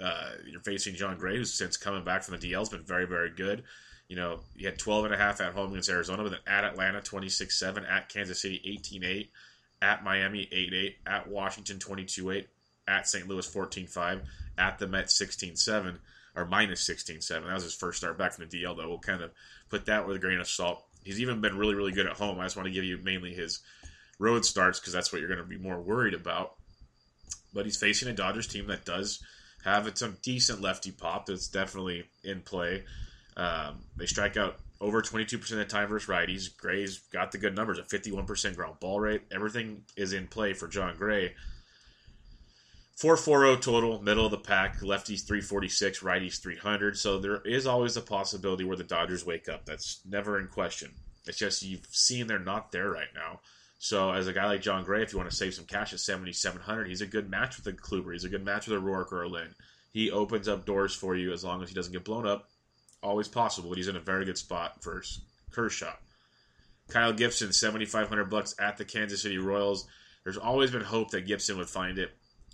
Uh, 0.00 0.30
you're 0.50 0.60
facing 0.60 0.94
Jon 0.94 1.18
Gray, 1.18 1.36
who's 1.36 1.52
since 1.52 1.76
coming 1.76 2.04
back 2.04 2.22
from 2.22 2.38
the 2.38 2.52
DL 2.52 2.60
has 2.60 2.68
been 2.68 2.84
very, 2.84 3.06
very 3.06 3.30
good. 3.30 3.64
You 4.08 4.16
know, 4.16 4.40
he 4.56 4.64
had 4.64 4.78
12 4.78 5.06
and 5.06 5.14
a 5.14 5.16
half 5.16 5.40
at 5.40 5.52
home 5.52 5.70
against 5.70 5.88
Arizona, 5.88 6.22
but 6.22 6.30
then 6.30 6.40
at 6.46 6.64
Atlanta, 6.64 7.00
26-7, 7.00 7.88
at 7.88 8.08
Kansas 8.08 8.40
City, 8.42 8.60
18-8, 8.66 9.28
at 9.82 10.02
Miami, 10.02 10.48
8-8, 10.52 10.94
at 11.06 11.28
Washington, 11.28 11.78
22-8, 11.78 12.46
at 12.88 13.06
St. 13.06 13.28
Louis, 13.28 13.46
14-5, 13.46 14.22
at 14.58 14.78
the 14.78 14.88
Mets, 14.88 15.20
16-7 15.20 15.98
or 16.36 16.46
minus 16.46 16.80
16 16.82 17.20
7. 17.20 17.46
That 17.46 17.54
was 17.54 17.64
his 17.64 17.74
first 17.74 17.98
start 17.98 18.18
back 18.18 18.32
from 18.32 18.48
the 18.48 18.62
DL, 18.62 18.76
though. 18.76 18.88
We'll 18.88 18.98
kind 18.98 19.22
of 19.22 19.30
put 19.68 19.86
that 19.86 20.06
with 20.06 20.16
a 20.16 20.20
grain 20.20 20.40
of 20.40 20.48
salt. 20.48 20.84
He's 21.04 21.20
even 21.20 21.40
been 21.40 21.56
really, 21.56 21.74
really 21.74 21.92
good 21.92 22.06
at 22.06 22.16
home. 22.16 22.38
I 22.38 22.44
just 22.44 22.56
want 22.56 22.66
to 22.66 22.72
give 22.72 22.84
you 22.84 22.98
mainly 23.02 23.32
his 23.32 23.60
road 24.18 24.44
starts 24.44 24.78
because 24.78 24.92
that's 24.92 25.12
what 25.12 25.20
you're 25.20 25.28
going 25.28 25.40
to 25.40 25.46
be 25.46 25.58
more 25.58 25.80
worried 25.80 26.14
about. 26.14 26.54
But 27.52 27.64
he's 27.64 27.76
facing 27.76 28.08
a 28.08 28.12
Dodgers 28.12 28.46
team 28.46 28.66
that 28.68 28.84
does 28.84 29.22
have 29.64 29.90
some 29.96 30.16
decent 30.22 30.60
lefty 30.60 30.90
pop 30.90 31.26
that's 31.26 31.48
definitely 31.48 32.04
in 32.22 32.40
play. 32.40 32.84
Um, 33.36 33.80
they 33.96 34.06
strike 34.06 34.36
out 34.36 34.56
over 34.80 35.02
22% 35.02 35.34
of 35.34 35.58
the 35.58 35.64
time 35.64 35.88
versus 35.88 36.08
righties. 36.08 36.56
Gray's 36.56 36.98
got 37.12 37.32
the 37.32 37.38
good 37.38 37.54
numbers, 37.54 37.78
a 37.78 37.82
51% 37.82 38.56
ground 38.56 38.80
ball 38.80 39.00
rate. 39.00 39.22
Everything 39.30 39.82
is 39.96 40.12
in 40.12 40.26
play 40.26 40.52
for 40.52 40.68
Jon 40.68 40.96
Gray. 40.96 41.34
440 43.00 43.62
total, 43.62 44.02
middle 44.02 44.26
of 44.26 44.30
the 44.30 44.36
pack. 44.36 44.80
Lefties 44.80 45.26
346, 45.26 46.00
righties 46.00 46.38
300. 46.38 46.98
So 46.98 47.18
there 47.18 47.40
is 47.46 47.66
always 47.66 47.96
a 47.96 48.02
possibility 48.02 48.62
where 48.64 48.76
the 48.76 48.84
Dodgers 48.84 49.24
wake 49.24 49.48
up. 49.48 49.64
That's 49.64 50.02
never 50.06 50.38
in 50.38 50.48
question. 50.48 50.90
It's 51.26 51.38
just 51.38 51.62
you've 51.62 51.86
seen 51.90 52.26
they're 52.26 52.38
not 52.38 52.72
there 52.72 52.90
right 52.90 53.08
now. 53.14 53.40
So 53.78 54.10
as 54.10 54.26
a 54.26 54.34
guy 54.34 54.44
like 54.44 54.60
Jon 54.60 54.84
Gray, 54.84 55.02
if 55.02 55.12
you 55.12 55.18
want 55.18 55.30
to 55.30 55.36
save 55.36 55.54
some 55.54 55.64
cash 55.64 55.94
at 55.94 56.00
7,700, 56.00 56.88
he's 56.88 57.00
a 57.00 57.06
good 57.06 57.30
match 57.30 57.56
with 57.56 57.66
a 57.68 57.72
Kluber. 57.72 58.12
He's 58.12 58.24
a 58.24 58.28
good 58.28 58.44
match 58.44 58.66
with 58.66 58.76
a 58.76 58.82
Roark 58.82 59.12
or 59.12 59.22
a 59.22 59.28
Lynn. 59.28 59.54
He 59.94 60.10
opens 60.10 60.46
up 60.46 60.66
doors 60.66 60.94
for 60.94 61.16
you 61.16 61.32
as 61.32 61.42
long 61.42 61.62
as 61.62 61.70
he 61.70 61.74
doesn't 61.74 61.94
get 61.94 62.04
blown 62.04 62.26
up. 62.26 62.50
Always 63.02 63.28
possible. 63.28 63.70
but 63.70 63.78
He's 63.78 63.88
in 63.88 63.96
a 63.96 64.00
very 64.00 64.26
good 64.26 64.36
spot 64.36 64.82
for 64.82 65.02
Kershaw. 65.50 65.94
Kyle 66.90 67.14
Gibson, 67.14 67.54
7,500 67.54 68.26
bucks 68.26 68.54
at 68.58 68.76
the 68.76 68.84
Kansas 68.84 69.22
City 69.22 69.38
Royals. 69.38 69.86
There's 70.22 70.36
always 70.36 70.70
been 70.70 70.82
hope 70.82 71.12
that 71.12 71.26
Gibson 71.26 71.56
would 71.56 71.70
find 71.70 71.98
it. 71.98 72.10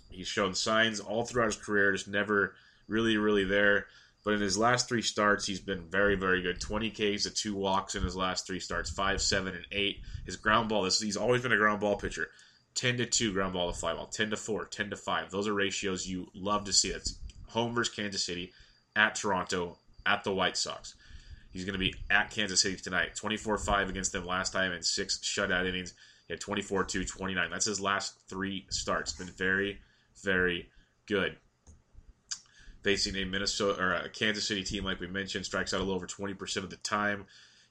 He's 0.09 0.27
shown 0.27 0.53
signs 0.55 0.99
all 0.99 1.25
throughout 1.25 1.47
his 1.47 1.55
career, 1.55 1.91
just 1.91 2.07
never 2.07 2.55
really, 2.87 3.17
really 3.17 3.43
there. 3.43 3.87
But 4.23 4.33
in 4.33 4.41
his 4.41 4.57
last 4.57 4.89
three 4.89 5.01
starts, 5.01 5.45
he's 5.45 5.61
been 5.61 5.89
very, 5.89 6.15
very 6.15 6.41
good. 6.41 6.59
20 6.59 6.89
Ks 6.89 7.23
to 7.23 7.29
two 7.29 7.55
walks 7.55 7.95
in 7.95 8.03
his 8.03 8.15
last 8.15 8.45
three 8.45 8.59
starts, 8.59 8.89
five, 8.89 9.21
seven, 9.21 9.55
and 9.55 9.65
eight. 9.71 10.01
His 10.25 10.35
ground 10.35 10.69
ball, 10.69 10.83
this, 10.83 10.99
he's 10.99 11.17
always 11.17 11.41
been 11.41 11.53
a 11.53 11.57
ground 11.57 11.79
ball 11.79 11.95
pitcher. 11.95 12.29
10 12.75 12.97
to 12.97 13.05
2 13.07 13.33
ground 13.33 13.53
ball 13.53 13.71
to 13.71 13.77
fly 13.77 13.93
ball, 13.93 14.05
10 14.05 14.29
to 14.29 14.37
4, 14.37 14.65
10 14.65 14.91
to 14.91 14.95
5. 14.95 15.31
Those 15.31 15.47
are 15.47 15.53
ratios 15.53 16.07
you 16.07 16.27
love 16.35 16.65
to 16.65 16.73
see. 16.73 16.91
That's 16.91 17.17
home 17.47 17.73
versus 17.73 17.93
Kansas 17.93 18.23
City, 18.23 18.53
at 18.95 19.15
Toronto, 19.15 19.77
at 20.05 20.23
the 20.23 20.31
White 20.31 20.57
Sox. 20.57 20.93
He's 21.51 21.65
going 21.65 21.73
to 21.73 21.79
be 21.79 21.95
at 22.09 22.29
Kansas 22.29 22.61
City 22.61 22.75
tonight. 22.75 23.15
24 23.15 23.57
5 23.57 23.89
against 23.89 24.11
them 24.11 24.25
last 24.25 24.53
time 24.53 24.73
and 24.73 24.85
six 24.85 25.17
shutout 25.19 25.67
innings. 25.67 25.93
He 26.27 26.33
had 26.33 26.41
24 26.41 26.83
2, 26.83 27.03
29. 27.03 27.49
That's 27.49 27.65
his 27.65 27.79
last 27.79 28.13
three 28.29 28.65
starts. 28.69 29.13
Been 29.13 29.27
very, 29.27 29.79
very 30.23 30.69
good. 31.05 31.37
Facing 32.83 33.15
a 33.15 33.25
Minnesota 33.25 33.81
or 33.81 33.93
a 33.93 34.09
Kansas 34.09 34.47
City 34.47 34.63
team, 34.63 34.83
like 34.83 34.99
we 34.99 35.07
mentioned, 35.07 35.45
strikes 35.45 35.73
out 35.73 35.79
a 35.79 35.83
little 35.83 35.95
over 35.95 36.07
20% 36.07 36.57
of 36.57 36.69
the 36.69 36.77
time. 36.77 37.25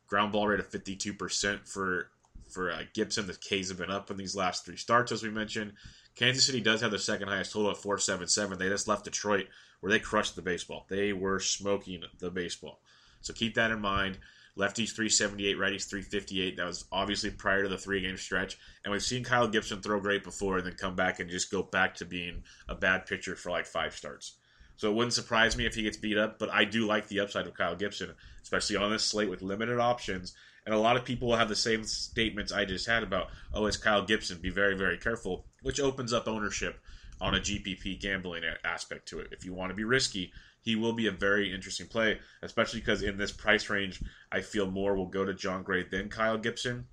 Ground 0.08 0.32
ball 0.32 0.48
rate 0.48 0.60
of 0.60 0.70
52% 0.70 1.68
for 1.68 2.10
for 2.50 2.70
uh, 2.70 2.82
Gibson. 2.94 3.26
The 3.26 3.34
K's 3.34 3.70
have 3.70 3.78
been 3.78 3.90
up 3.90 4.10
in 4.10 4.16
these 4.16 4.36
last 4.36 4.64
three 4.64 4.76
starts, 4.76 5.10
as 5.10 5.22
we 5.22 5.30
mentioned. 5.30 5.72
Kansas 6.14 6.46
City 6.46 6.60
does 6.60 6.80
have 6.80 6.90
the 6.90 6.98
second 6.98 7.28
highest 7.28 7.52
total 7.52 7.70
at 7.70 7.76
477. 7.76 8.58
They 8.58 8.68
just 8.68 8.88
left 8.88 9.04
Detroit 9.04 9.48
where 9.80 9.92
they 9.92 9.98
crushed 9.98 10.36
the 10.36 10.42
baseball. 10.42 10.86
They 10.88 11.12
were 11.12 11.40
smoking 11.40 12.02
the 12.18 12.30
baseball. 12.30 12.80
So 13.20 13.32
keep 13.32 13.54
that 13.54 13.70
in 13.70 13.80
mind. 13.80 14.18
Lefties 14.58 14.94
378, 14.94 15.58
righties 15.58 15.88
358. 15.88 16.56
That 16.56 16.66
was 16.66 16.86
obviously 16.90 17.30
prior 17.30 17.62
to 17.62 17.68
the 17.68 17.76
three 17.76 18.00
game 18.00 18.16
stretch. 18.16 18.58
And 18.84 18.92
we've 18.92 19.02
seen 19.02 19.22
Kyle 19.22 19.48
Gibson 19.48 19.82
throw 19.82 20.00
great 20.00 20.24
before 20.24 20.58
and 20.58 20.66
then 20.66 20.74
come 20.74 20.96
back 20.96 21.20
and 21.20 21.28
just 21.28 21.50
go 21.50 21.62
back 21.62 21.94
to 21.96 22.04
being 22.04 22.42
a 22.68 22.74
bad 22.74 23.06
pitcher 23.06 23.36
for 23.36 23.50
like 23.50 23.66
five 23.66 23.94
starts. 23.94 24.36
So 24.76 24.90
it 24.90 24.94
wouldn't 24.94 25.14
surprise 25.14 25.56
me 25.56 25.66
if 25.66 25.74
he 25.74 25.82
gets 25.82 25.96
beat 25.96 26.18
up, 26.18 26.38
but 26.38 26.50
I 26.50 26.64
do 26.64 26.86
like 26.86 27.08
the 27.08 27.20
upside 27.20 27.46
of 27.46 27.54
Kyle 27.54 27.76
Gibson, 27.76 28.14
especially 28.42 28.76
on 28.76 28.90
this 28.90 29.04
slate 29.04 29.30
with 29.30 29.42
limited 29.42 29.78
options. 29.78 30.34
And 30.64 30.74
a 30.74 30.78
lot 30.78 30.96
of 30.96 31.04
people 31.04 31.28
will 31.28 31.36
have 31.36 31.48
the 31.48 31.56
same 31.56 31.84
statements 31.84 32.52
I 32.52 32.64
just 32.64 32.86
had 32.86 33.02
about, 33.02 33.28
oh, 33.54 33.66
it's 33.66 33.76
Kyle 33.76 34.04
Gibson. 34.04 34.38
Be 34.38 34.50
very, 34.50 34.76
very 34.76 34.98
careful, 34.98 35.44
which 35.62 35.80
opens 35.80 36.12
up 36.12 36.28
ownership 36.28 36.80
on 37.20 37.34
a 37.34 37.40
GPP 37.40 38.00
gambling 38.00 38.42
aspect 38.64 39.08
to 39.08 39.20
it. 39.20 39.28
If 39.32 39.44
you 39.44 39.54
want 39.54 39.70
to 39.70 39.76
be 39.76 39.84
risky, 39.84 40.32
he 40.66 40.74
will 40.74 40.92
be 40.92 41.06
a 41.06 41.12
very 41.12 41.54
interesting 41.54 41.86
play, 41.86 42.18
especially 42.42 42.80
because 42.80 43.00
in 43.00 43.16
this 43.16 43.30
price 43.30 43.70
range, 43.70 44.02
I 44.32 44.40
feel 44.40 44.68
more 44.68 44.96
will 44.96 45.06
go 45.06 45.24
to 45.24 45.32
Jon 45.32 45.62
Gray 45.62 45.84
than 45.84 46.08
Kyle 46.08 46.36
Gibson, 46.36 46.88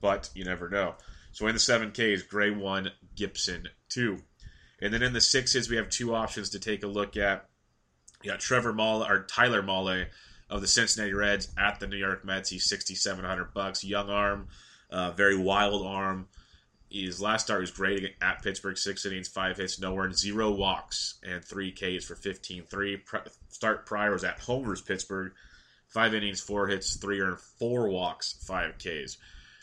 but 0.00 0.30
you 0.32 0.44
never 0.44 0.70
know. 0.70 0.94
So 1.32 1.48
in 1.48 1.56
the 1.56 1.58
7Ks, 1.58 2.28
Gray 2.28 2.50
1, 2.50 2.92
Gibson 3.16 3.68
2. 3.88 4.18
And 4.80 4.94
then 4.94 5.02
in 5.02 5.12
the 5.12 5.18
6s, 5.18 5.68
we 5.68 5.74
have 5.74 5.90
two 5.90 6.14
options 6.14 6.50
to 6.50 6.60
take 6.60 6.84
a 6.84 6.86
look 6.86 7.16
at. 7.16 7.48
You 8.22 8.30
got 8.30 8.38
Trevor 8.38 8.72
Mahle, 8.72 9.10
or 9.10 9.24
Tyler 9.24 9.60
Mahle 9.60 10.06
of 10.48 10.60
the 10.60 10.68
Cincinnati 10.68 11.12
Reds 11.12 11.52
at 11.58 11.80
the 11.80 11.88
New 11.88 11.96
York 11.96 12.24
Mets. 12.24 12.50
He's 12.50 12.68
6,700 12.68 13.52
bucks. 13.52 13.82
Young 13.82 14.08
arm, 14.08 14.46
uh, 14.88 15.10
very 15.10 15.36
wild 15.36 15.84
arm. 15.84 16.28
His 16.94 17.20
last 17.20 17.46
start 17.46 17.60
was 17.60 17.72
great 17.72 18.14
at 18.22 18.42
Pittsburgh, 18.42 18.78
six 18.78 19.04
innings, 19.04 19.26
five 19.26 19.56
hits, 19.56 19.80
nowhere, 19.80 20.04
and 20.04 20.16
zero 20.16 20.52
walks, 20.52 21.18
and 21.24 21.44
three 21.44 21.72
Ks 21.72 22.04
for 22.04 22.14
15 22.14 22.62
3. 22.70 23.02
Start 23.48 23.84
prior 23.84 24.12
was 24.12 24.22
at 24.22 24.38
Homer's 24.38 24.80
Pittsburgh, 24.80 25.32
five 25.88 26.14
innings, 26.14 26.40
four 26.40 26.68
hits, 26.68 26.94
three 26.96 27.20
earned, 27.20 27.40
four 27.58 27.88
walks, 27.88 28.34
five 28.46 28.78
Ks. 28.78 29.16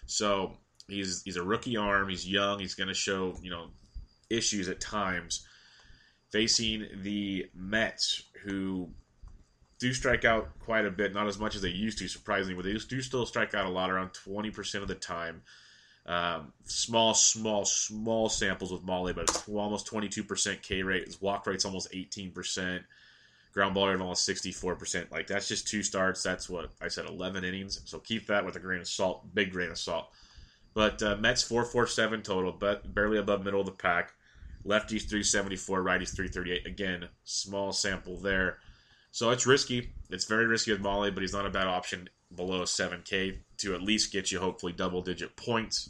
So 0.08 0.58
he's 0.90 1.22
he's 1.24 1.38
a 1.38 1.44
rookie 1.44 1.78
arm. 1.78 2.10
He's 2.10 2.28
young. 2.28 2.60
He's 2.60 2.76
going 2.76 2.90
to 2.90 2.94
show 2.94 3.38
you 3.42 3.50
know 3.50 3.70
issues 4.30 4.68
at 4.68 4.82
times. 4.82 5.48
Facing 6.34 6.88
the 7.02 7.50
Mets, 7.54 8.24
who 8.44 8.90
do 9.80 9.94
strike 9.94 10.26
out 10.26 10.60
quite 10.60 10.86
a 10.86 10.92
bit, 10.92 11.14
not 11.14 11.28
as 11.28 11.40
much 11.40 11.56
as 11.56 11.62
they 11.62 11.70
used 11.70 11.98
to, 12.00 12.10
surprisingly, 12.10 12.56
but 12.56 12.66
they 12.66 12.74
do 12.74 13.02
still 13.02 13.26
strike 13.26 13.54
out 13.54 13.66
a 13.66 13.70
lot, 13.70 13.90
around 13.90 14.12
20% 14.12 14.82
of 14.82 14.88
the 14.88 14.96
time. 14.96 15.44
Um, 16.06 16.52
small, 16.64 17.14
small, 17.14 17.66
small 17.66 18.30
samples 18.30 18.72
with 18.72 18.84
Mahle, 18.84 19.14
but 19.14 19.24
it's 19.24 19.48
almost 19.48 19.88
22% 19.92 20.62
K 20.62 20.84
rate. 20.84 21.06
His 21.06 21.22
walk 21.22 21.46
rate's 21.46 21.66
almost 21.66 21.92
18%. 21.92 22.82
Ground 23.54 23.74
ball 23.76 23.90
rate 23.90 24.00
almost 24.00 24.28
64%. 24.28 25.12
Like, 25.12 25.28
that's 25.28 25.48
just 25.48 25.68
two 25.68 25.84
starts. 25.84 26.24
That's 26.24 26.50
what 26.50 26.72
I 26.82 26.88
said, 26.88 27.06
11 27.06 27.44
innings. 27.44 27.82
So 27.86 28.00
keep 28.00 28.28
that 28.28 28.46
with 28.46 28.56
a 28.56 28.60
grain 28.60 28.82
of 28.82 28.88
salt, 28.88 29.34
big 29.34 29.52
grain 29.52 29.70
of 29.70 29.78
salt. 29.78 30.10
But 30.74 31.04
uh, 31.04 31.18
Mets 31.18 31.44
447 31.44 32.24
total, 32.24 32.54
but 32.54 32.94
barely 32.94 33.18
above 33.18 33.44
middle 33.44 33.60
of 33.60 33.66
the 33.66 33.74
pack. 33.74 34.14
Lefties 34.66 35.10
374, 35.10 35.82
righties 35.82 36.16
338. 36.16 36.66
Again, 36.66 37.10
small 37.24 37.74
sample 37.74 38.18
there. 38.18 38.58
So 39.12 39.32
it's 39.32 39.46
risky. 39.46 39.92
It's 40.10 40.26
very 40.26 40.46
risky 40.46 40.72
with 40.72 40.82
Mahle, 40.82 41.14
but 41.14 41.22
he's 41.22 41.34
not 41.34 41.46
a 41.46 41.50
bad 41.50 41.68
option 41.68 42.10
below 42.36 42.64
7K 42.64 43.38
to 43.58 43.76
at 43.76 43.82
least 43.82 44.12
get 44.12 44.32
you 44.32 44.40
hopefully 44.40 44.74
double 44.74 45.02
digit 45.02 45.36
points. 45.36 45.90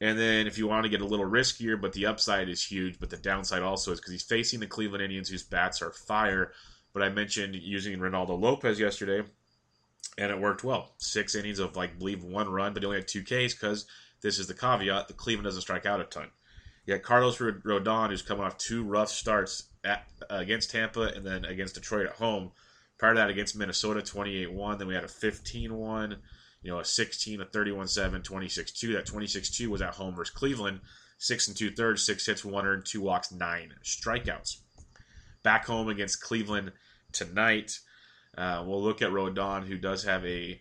And 0.00 0.18
then 0.18 0.46
if 0.46 0.58
you 0.58 0.66
want 0.66 0.84
to 0.84 0.90
get 0.90 1.00
a 1.00 1.06
little 1.06 1.26
riskier, 1.26 1.80
but 1.80 1.92
the 1.92 2.06
upside 2.06 2.48
is 2.48 2.64
huge, 2.64 2.98
but 2.98 3.10
the 3.10 3.16
downside 3.16 3.62
also 3.62 3.92
is 3.92 4.00
because 4.00 4.12
he's 4.12 4.22
facing 4.22 4.58
the 4.58 4.66
Cleveland 4.66 5.04
Indians 5.04 5.28
whose 5.28 5.44
bats 5.44 5.80
are 5.80 5.92
fire. 5.92 6.52
But 6.92 7.04
I 7.04 7.08
mentioned 7.08 7.54
using 7.54 7.98
Ronaldo 7.98 8.38
Lopez 8.38 8.80
yesterday, 8.80 9.22
and 10.18 10.30
it 10.30 10.40
worked 10.40 10.64
well. 10.64 10.92
Six 10.98 11.34
innings 11.34 11.60
of 11.60 11.76
like 11.76 11.98
believe 11.98 12.24
one 12.24 12.48
run, 12.48 12.74
but 12.74 12.82
he 12.82 12.86
only 12.86 12.98
had 12.98 13.08
two 13.08 13.22
Ks 13.22 13.54
because 13.54 13.86
this 14.22 14.38
is 14.38 14.48
the 14.48 14.54
caveat: 14.54 15.06
the 15.06 15.14
Cleveland 15.14 15.44
doesn't 15.44 15.62
strike 15.62 15.86
out 15.86 16.00
a 16.00 16.04
ton. 16.04 16.28
Got 16.86 17.02
Carlos 17.02 17.38
Rodon, 17.38 18.10
who's 18.10 18.22
coming 18.22 18.44
off 18.44 18.58
two 18.58 18.82
rough 18.82 19.08
starts 19.08 19.64
at, 19.84 20.04
against 20.28 20.72
Tampa 20.72 21.02
and 21.02 21.24
then 21.24 21.44
against 21.44 21.76
Detroit 21.76 22.06
at 22.06 22.14
home. 22.14 22.50
Prior 23.02 23.14
to 23.14 23.18
that, 23.18 23.30
against 23.30 23.56
Minnesota, 23.56 24.00
28 24.00 24.52
1. 24.52 24.78
Then 24.78 24.86
we 24.86 24.94
had 24.94 25.02
a 25.02 25.08
15 25.08 25.74
1, 25.74 26.16
you 26.62 26.70
know, 26.70 26.78
a 26.78 26.84
16, 26.84 27.40
a 27.40 27.44
31 27.44 27.88
7, 27.88 28.22
26 28.22 28.70
2. 28.70 28.92
That 28.92 29.06
26 29.06 29.50
2 29.50 29.70
was 29.70 29.82
at 29.82 29.94
home 29.94 30.14
versus 30.14 30.32
Cleveland. 30.32 30.78
Six 31.18 31.48
and 31.48 31.56
two 31.56 31.72
thirds, 31.72 32.06
six 32.06 32.24
hits, 32.26 32.44
one 32.44 32.64
earned, 32.64 32.86
two 32.86 33.00
walks, 33.00 33.32
nine 33.32 33.74
strikeouts. 33.82 34.58
Back 35.42 35.66
home 35.66 35.88
against 35.88 36.22
Cleveland 36.22 36.70
tonight. 37.10 37.76
Uh, 38.38 38.62
we'll 38.64 38.80
look 38.80 39.02
at 39.02 39.10
Rodon, 39.10 39.66
who 39.66 39.78
does 39.78 40.04
have 40.04 40.24
a 40.24 40.60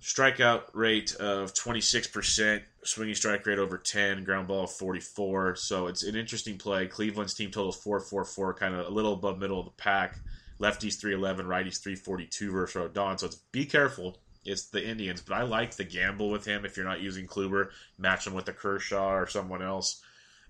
strikeout 0.00 0.62
rate 0.72 1.14
of 1.14 1.54
26%, 1.54 2.60
swinging 2.82 3.14
strike 3.14 3.46
rate 3.46 3.60
over 3.60 3.78
10, 3.78 4.24
ground 4.24 4.48
ball 4.48 4.66
44. 4.66 5.54
So 5.54 5.86
it's 5.86 6.02
an 6.02 6.16
interesting 6.16 6.58
play. 6.58 6.88
Cleveland's 6.88 7.34
team 7.34 7.52
total 7.52 7.70
is 7.70 7.76
444, 7.76 8.54
kind 8.54 8.74
of 8.74 8.88
a 8.88 8.90
little 8.90 9.12
above 9.12 9.38
middle 9.38 9.60
of 9.60 9.66
the 9.66 9.72
pack. 9.80 10.18
Lefties 10.62 11.00
311, 11.00 11.46
righties 11.46 11.82
342 11.82 12.52
versus 12.52 12.80
Rodon. 12.80 13.18
So 13.18 13.26
it's 13.26 13.36
be 13.50 13.66
careful. 13.66 14.18
It's 14.44 14.70
the 14.70 14.86
Indians, 14.86 15.20
but 15.20 15.34
I 15.34 15.42
like 15.42 15.76
the 15.76 15.84
gamble 15.84 16.30
with 16.30 16.44
him. 16.44 16.64
If 16.64 16.76
you're 16.76 16.86
not 16.86 17.00
using 17.00 17.26
Kluber, 17.26 17.70
match 17.98 18.26
him 18.26 18.34
with 18.34 18.48
a 18.48 18.52
Kershaw 18.52 19.12
or 19.12 19.26
someone 19.26 19.62
else. 19.62 20.00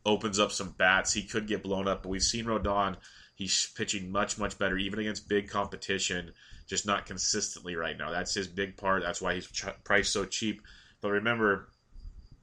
Opens 0.04 0.38
up 0.38 0.52
some 0.52 0.74
bats. 0.76 1.12
He 1.12 1.22
could 1.22 1.46
get 1.46 1.62
blown 1.62 1.88
up, 1.88 2.02
but 2.02 2.08
we've 2.08 2.22
seen 2.22 2.46
Rodon. 2.46 2.96
He's 3.34 3.70
pitching 3.74 4.10
much, 4.10 4.38
much 4.38 4.58
better, 4.58 4.76
even 4.76 4.98
against 4.98 5.28
big 5.28 5.48
competition 5.48 6.32
just 6.68 6.86
not 6.86 7.06
consistently 7.06 7.76
right 7.76 7.98
now. 7.98 8.10
That's 8.10 8.34
his 8.34 8.48
big 8.48 8.76
part. 8.76 9.02
That's 9.02 9.20
why 9.20 9.34
he's 9.34 9.46
ch- 9.46 9.66
priced 9.84 10.12
so 10.12 10.24
cheap. 10.24 10.62
But 11.00 11.10
remember, 11.10 11.68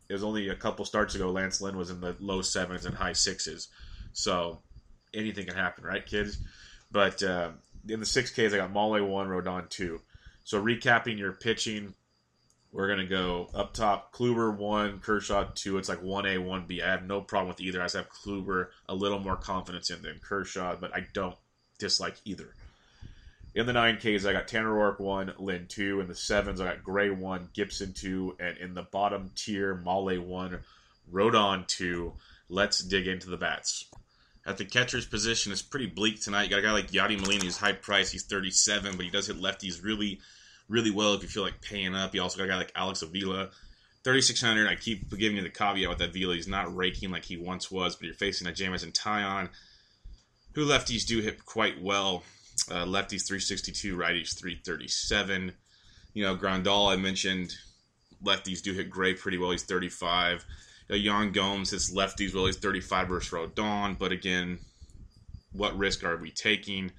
it 0.07 0.13
was 0.13 0.23
only 0.23 0.49
a 0.49 0.55
couple 0.55 0.85
starts 0.85 1.15
ago. 1.15 1.31
Lance 1.31 1.61
Lynn 1.61 1.77
was 1.77 1.89
in 1.89 2.01
the 2.01 2.15
low 2.19 2.41
sevens 2.41 2.85
and 2.85 2.95
high 2.95 3.13
sixes, 3.13 3.69
so 4.13 4.61
anything 5.13 5.45
can 5.45 5.55
happen, 5.55 5.83
right, 5.83 6.05
kids? 6.05 6.37
But 6.91 7.21
uh, 7.23 7.51
in 7.87 7.99
the 7.99 8.05
six 8.05 8.31
Ks, 8.31 8.53
I 8.53 8.57
got 8.57 8.73
Mahle 8.73 9.07
one, 9.07 9.27
Rodon 9.27 9.69
two. 9.69 10.01
So 10.43 10.61
recapping 10.61 11.17
your 11.17 11.33
pitching, 11.33 11.93
we're 12.71 12.87
gonna 12.87 13.07
go 13.07 13.49
up 13.53 13.73
top. 13.73 14.13
Kluber 14.13 14.55
one, 14.55 14.99
Kershaw 14.99 15.45
two. 15.53 15.77
It's 15.77 15.89
like 15.89 16.01
one 16.01 16.25
A, 16.25 16.37
one 16.37 16.65
B. 16.67 16.81
I 16.81 16.89
have 16.91 17.05
no 17.05 17.21
problem 17.21 17.49
with 17.49 17.61
either. 17.61 17.81
I 17.81 17.85
just 17.85 17.95
have 17.95 18.09
Kluber 18.09 18.67
a 18.87 18.95
little 18.95 19.19
more 19.19 19.37
confidence 19.37 19.89
in 19.89 20.01
than 20.01 20.19
Kershaw, 20.19 20.75
but 20.75 20.93
I 20.95 21.07
don't 21.13 21.35
dislike 21.77 22.17
either. 22.25 22.55
In 23.55 23.65
the 23.65 23.73
9Ks, 23.73 24.29
I 24.29 24.33
got 24.33 24.47
Tanner 24.47 24.69
Roark 24.69 24.99
1, 24.99 25.33
Lynn 25.39 25.65
2. 25.67 26.01
In 26.01 26.07
the 26.07 26.13
7s, 26.13 26.61
I 26.61 26.65
got 26.65 26.83
Gray 26.83 27.09
1, 27.09 27.49
Gibson 27.53 27.93
2. 27.93 28.37
And 28.39 28.57
in 28.57 28.75
the 28.75 28.83
bottom 28.83 29.31
tier, 29.35 29.75
Mahle 29.75 30.19
1, 30.19 30.59
Rodon 31.11 31.65
2. 31.67 32.13
Let's 32.47 32.79
dig 32.79 33.07
into 33.07 33.29
the 33.29 33.37
bats. 33.37 33.85
At 34.49 34.57
the 34.57 34.65
catcher's 34.65 35.05
position, 35.05 35.51
it's 35.51 35.61
pretty 35.61 35.85
bleak 35.85 36.19
tonight. 36.19 36.45
You 36.45 36.49
got 36.49 36.59
a 36.59 36.63
guy 36.63 36.71
like 36.71 36.89
Yadi 36.89 37.21
Molina, 37.21 37.43
who's 37.43 37.55
high 37.55 37.71
price. 37.71 38.11
He's 38.11 38.23
37, 38.23 38.95
but 38.95 39.05
he 39.05 39.11
does 39.11 39.27
hit 39.27 39.39
lefties 39.39 39.83
really, 39.83 40.21
really 40.67 40.89
well 40.89 41.13
if 41.13 41.21
you 41.21 41.27
feel 41.27 41.43
like 41.43 41.61
paying 41.61 41.93
up. 41.93 42.15
You 42.15 42.23
also 42.23 42.39
got 42.39 42.45
a 42.45 42.47
guy 42.47 42.57
like 42.57 42.71
Alex 42.75 43.03
Avila, 43.03 43.51
3,600. 44.03 44.67
I 44.67 44.73
keep 44.73 45.15
giving 45.15 45.37
you 45.37 45.43
the 45.43 45.51
caveat 45.51 45.87
with 45.87 45.99
that 45.99 46.09
Avila. 46.09 46.33
He's 46.33 46.47
not 46.47 46.75
raking 46.75 47.11
like 47.11 47.25
he 47.25 47.37
once 47.37 47.69
was, 47.69 47.95
but 47.95 48.05
you're 48.05 48.15
facing 48.15 48.47
a 48.47 48.51
Jameson 48.51 48.91
Taillon, 48.91 49.49
who 50.55 50.65
lefties 50.65 51.05
do 51.05 51.19
hit 51.19 51.45
quite 51.45 51.79
well. 51.79 52.23
Uh, 52.71 52.85
lefties 52.85 53.27
362, 53.27 53.95
righties 53.95 54.35
337. 54.35 55.51
You 56.15 56.23
know, 56.23 56.35
Grandal, 56.35 56.91
I 56.91 56.95
mentioned, 56.95 57.53
lefties 58.23 58.63
do 58.63 58.73
hit 58.73 58.89
Gray 58.89 59.13
pretty 59.13 59.37
well. 59.37 59.51
He's 59.51 59.61
35. 59.61 60.43
Yan 60.97 61.31
Gomes 61.31 61.71
hits 61.71 61.93
lefties. 61.93 62.31
He's 62.45 62.57
35 62.57 63.07
versus 63.07 63.31
Rodon. 63.31 63.97
But 63.97 64.11
again, 64.11 64.59
what 65.51 65.77
risk 65.77 66.03
are 66.03 66.17
we 66.17 66.31
taking? 66.31 66.91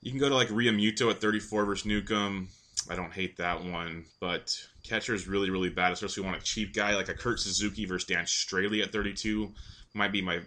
You 0.00 0.10
can 0.10 0.20
go 0.20 0.28
to 0.28 0.34
like 0.34 0.48
Realmuto 0.48 1.10
at 1.10 1.20
34 1.20 1.64
versus 1.64 1.86
Newcomb. 1.86 2.48
I 2.88 2.94
don't 2.94 3.12
hate 3.12 3.36
that 3.36 3.64
one, 3.64 4.04
but 4.20 4.56
catcher 4.82 5.12
is 5.12 5.28
really, 5.28 5.50
really 5.50 5.68
bad, 5.68 5.92
especially 5.92 6.22
want 6.22 6.40
a 6.40 6.44
cheap 6.44 6.72
guy 6.74 6.94
like 6.94 7.08
a 7.08 7.14
Kurt 7.14 7.40
Suzuki 7.40 7.84
versus 7.84 8.06
Dan 8.06 8.24
Straily 8.24 8.82
at 8.82 8.92
32. 8.92 9.52
Might 9.94 10.12
be 10.12 10.22
my 10.22 10.40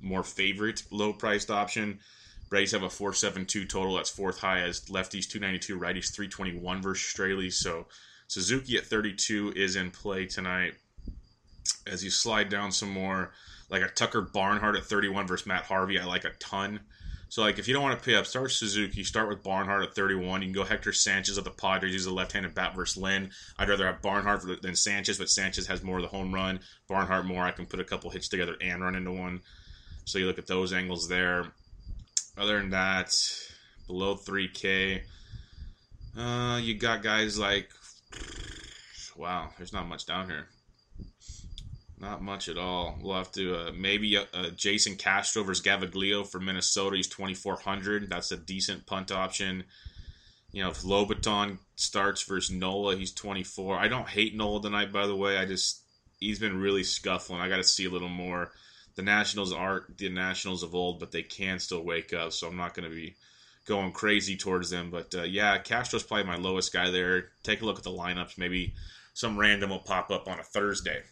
more 0.00 0.22
favorite 0.22 0.84
low 0.90 1.12
priced 1.12 1.50
option. 1.50 1.98
Braves 2.48 2.72
have 2.72 2.82
a 2.82 2.90
472 2.90 3.66
total. 3.66 3.96
That's 3.96 4.10
fourth 4.10 4.38
highest. 4.38 4.88
Lefties 4.88 5.28
292, 5.28 5.78
righties 5.78 6.14
321 6.14 6.82
versus 6.82 7.12
Straily. 7.12 7.52
So 7.52 7.86
Suzuki 8.28 8.76
at 8.76 8.86
32 8.86 9.54
is 9.56 9.76
in 9.76 9.90
play 9.90 10.26
tonight. 10.26 10.74
As 11.86 12.02
you 12.04 12.10
slide 12.10 12.48
down 12.48 12.72
some 12.72 12.90
more, 12.90 13.32
like 13.70 13.82
a 13.82 13.88
Tucker 13.88 14.20
Barnhart 14.20 14.76
at 14.76 14.84
31 14.84 15.26
versus 15.26 15.46
Matt 15.46 15.64
Harvey, 15.64 15.98
I 15.98 16.04
like 16.04 16.24
a 16.24 16.32
ton. 16.38 16.80
So 17.32 17.40
like 17.40 17.58
if 17.58 17.66
you 17.66 17.72
don't 17.72 17.82
want 17.82 17.98
to 17.98 18.04
pay 18.04 18.14
up, 18.14 18.26
start 18.26 18.50
Suzuki. 18.50 19.02
Start 19.02 19.28
with 19.30 19.42
Barnhart 19.42 19.82
at 19.82 19.94
31. 19.94 20.42
You 20.42 20.48
can 20.48 20.52
go 20.52 20.64
Hector 20.64 20.92
Sanchez 20.92 21.38
of 21.38 21.44
the 21.44 21.50
Padres. 21.50 21.92
He's 21.92 22.04
a 22.04 22.12
left-handed 22.12 22.54
bat 22.54 22.76
versus 22.76 23.02
Lynn. 23.02 23.30
I'd 23.58 23.70
rather 23.70 23.86
have 23.86 24.02
Barnhart 24.02 24.60
than 24.60 24.76
Sanchez, 24.76 25.16
but 25.16 25.30
Sanchez 25.30 25.66
has 25.66 25.82
more 25.82 25.96
of 25.96 26.02
the 26.02 26.08
home 26.08 26.34
run. 26.34 26.60
Barnhart 26.88 27.24
more. 27.24 27.42
I 27.42 27.50
can 27.50 27.64
put 27.64 27.80
a 27.80 27.84
couple 27.84 28.10
hits 28.10 28.28
together 28.28 28.56
and 28.60 28.82
run 28.82 28.96
into 28.96 29.12
one. 29.12 29.40
So 30.04 30.18
you 30.18 30.26
look 30.26 30.38
at 30.38 30.46
those 30.46 30.74
angles 30.74 31.08
there. 31.08 31.46
Other 32.36 32.58
than 32.60 32.68
that, 32.68 33.14
below 33.86 34.14
3K, 34.14 35.00
uh, 36.18 36.60
you 36.62 36.74
got 36.74 37.02
guys 37.02 37.38
like, 37.38 37.70
wow, 39.16 39.48
there's 39.56 39.72
not 39.72 39.88
much 39.88 40.04
down 40.04 40.28
here. 40.28 40.48
Not 42.02 42.20
much 42.20 42.48
at 42.48 42.58
all. 42.58 42.98
We'll 43.00 43.16
have 43.16 43.32
to 43.32 43.56
uh, 43.56 43.72
maybe 43.74 44.16
uh, 44.16 44.24
uh, 44.34 44.50
Jason 44.50 44.96
Castro 44.96 45.44
versus 45.44 45.64
Gaviglio 45.64 46.26
for 46.26 46.40
Minnesota. 46.40 46.96
He's 46.96 47.08
2,400. 47.08 48.10
That's 48.10 48.32
a 48.32 48.36
decent 48.36 48.84
punt 48.86 49.10
option. 49.10 49.64
You 50.50 50.64
know, 50.64 50.70
if 50.70 50.82
Lobaton 50.82 51.58
starts 51.76 52.22
versus 52.24 52.54
Nola, 52.54 52.96
he's 52.96 53.14
24. 53.14 53.78
I 53.78 53.88
don't 53.88 54.08
hate 54.08 54.36
Nola 54.36 54.60
tonight, 54.60 54.92
by 54.92 55.06
the 55.06 55.16
way. 55.16 55.38
I 55.38 55.46
just, 55.46 55.82
he's 56.18 56.38
been 56.38 56.60
really 56.60 56.82
scuffling. 56.82 57.40
I 57.40 57.48
got 57.48 57.56
to 57.56 57.64
see 57.64 57.86
a 57.86 57.90
little 57.90 58.08
more 58.08 58.50
the 58.94 59.02
Nationals 59.02 59.52
aren't 59.52 59.98
the 59.98 60.08
Nationals 60.08 60.62
of 60.62 60.74
old, 60.74 61.00
but 61.00 61.12
they 61.12 61.22
can 61.22 61.58
still 61.58 61.82
wake 61.82 62.12
up. 62.12 62.32
So 62.32 62.48
I'm 62.48 62.56
not 62.56 62.74
going 62.74 62.88
to 62.88 62.94
be 62.94 63.16
going 63.66 63.92
crazy 63.92 64.36
towards 64.36 64.70
them. 64.70 64.90
But 64.90 65.14
uh, 65.14 65.22
yeah, 65.22 65.58
Castro's 65.58 66.02
probably 66.02 66.26
my 66.26 66.36
lowest 66.36 66.72
guy 66.72 66.90
there. 66.90 67.30
Take 67.42 67.62
a 67.62 67.64
look 67.64 67.78
at 67.78 67.84
the 67.84 67.90
lineups. 67.90 68.38
Maybe 68.38 68.74
some 69.14 69.38
random 69.38 69.70
will 69.70 69.78
pop 69.78 70.10
up 70.10 70.28
on 70.28 70.38
a 70.38 70.44
Thursday. 70.44 71.02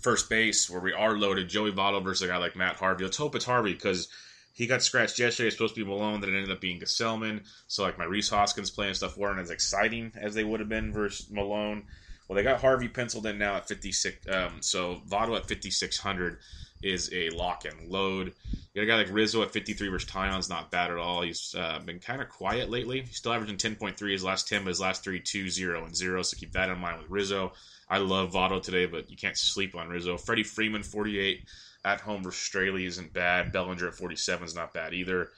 First 0.00 0.30
base, 0.30 0.68
where 0.70 0.80
we 0.80 0.92
are 0.92 1.16
loaded, 1.16 1.48
Joey 1.48 1.72
Votto 1.72 2.02
versus 2.02 2.22
a 2.22 2.28
guy 2.28 2.38
like 2.38 2.56
Matt 2.56 2.76
Harvey. 2.76 3.04
Let's 3.04 3.16
hope 3.16 3.34
it's 3.34 3.44
Harvey 3.44 3.74
because 3.74 4.08
he 4.52 4.66
got 4.66 4.82
scratched 4.82 5.18
yesterday. 5.18 5.48
It's 5.48 5.56
supposed 5.56 5.74
to 5.74 5.84
be 5.84 5.88
Malone, 5.88 6.20
then 6.20 6.30
it 6.30 6.36
ended 6.36 6.50
up 6.50 6.60
being 6.60 6.80
Gesellman. 6.80 7.44
So 7.66 7.82
like 7.82 7.98
my 7.98 8.04
Rhys 8.04 8.28
Hoskins 8.28 8.70
playing 8.70 8.94
stuff 8.94 9.16
weren't 9.16 9.40
as 9.40 9.50
exciting 9.50 10.12
as 10.16 10.34
they 10.34 10.44
would 10.44 10.60
have 10.60 10.68
been 10.68 10.92
versus 10.92 11.30
Malone. 11.30 11.84
Well, 12.28 12.36
they 12.36 12.42
got 12.42 12.60
Harvey 12.60 12.88
penciled 12.88 13.26
in 13.26 13.38
now 13.38 13.56
at 13.56 13.68
56. 13.68 14.28
Um, 14.28 14.58
so 14.60 15.02
Votto 15.08 15.36
at 15.36 15.48
5600 15.48 16.38
is 16.82 17.10
a 17.12 17.30
lock 17.30 17.64
and 17.64 17.90
load. 17.90 18.32
You 18.72 18.74
got 18.74 18.82
a 18.82 18.86
guy 18.86 18.96
like 18.96 19.12
Rizzo 19.12 19.42
at 19.42 19.50
53 19.50 19.88
versus 19.88 20.08
Taillon's 20.08 20.48
not 20.48 20.70
bad 20.70 20.90
at 20.90 20.96
all. 20.96 21.22
He's 21.22 21.54
uh, 21.58 21.80
been 21.84 21.98
kind 21.98 22.22
of 22.22 22.28
quiet 22.28 22.70
lately. 22.70 23.02
He's 23.02 23.16
still 23.16 23.32
averaging 23.32 23.56
10.3 23.56 24.12
his 24.12 24.24
last 24.24 24.48
10, 24.48 24.62
but 24.62 24.68
his 24.68 24.80
last 24.80 25.02
three, 25.02 25.20
2, 25.20 25.50
0, 25.50 25.84
and 25.84 25.96
0. 25.96 26.22
So 26.22 26.36
keep 26.36 26.52
that 26.52 26.70
in 26.70 26.78
mind 26.78 27.00
with 27.00 27.10
Rizzo. 27.10 27.52
I 27.90 27.98
love 27.98 28.32
Votto 28.32 28.62
today, 28.62 28.86
but 28.86 29.10
you 29.10 29.16
can't 29.16 29.36
sleep 29.36 29.74
on 29.74 29.88
Rizzo. 29.88 30.16
Freddie 30.16 30.44
Freeman, 30.44 30.84
48 30.84 31.44
at 31.84 32.00
home 32.00 32.22
versus 32.22 32.40
Straily 32.40 32.86
isn't 32.86 33.12
bad. 33.12 33.52
Bellinger 33.52 33.88
at 33.88 33.94
47 33.94 34.46
is 34.46 34.54
not 34.54 34.72
bad 34.72 34.94
either. 34.94 35.30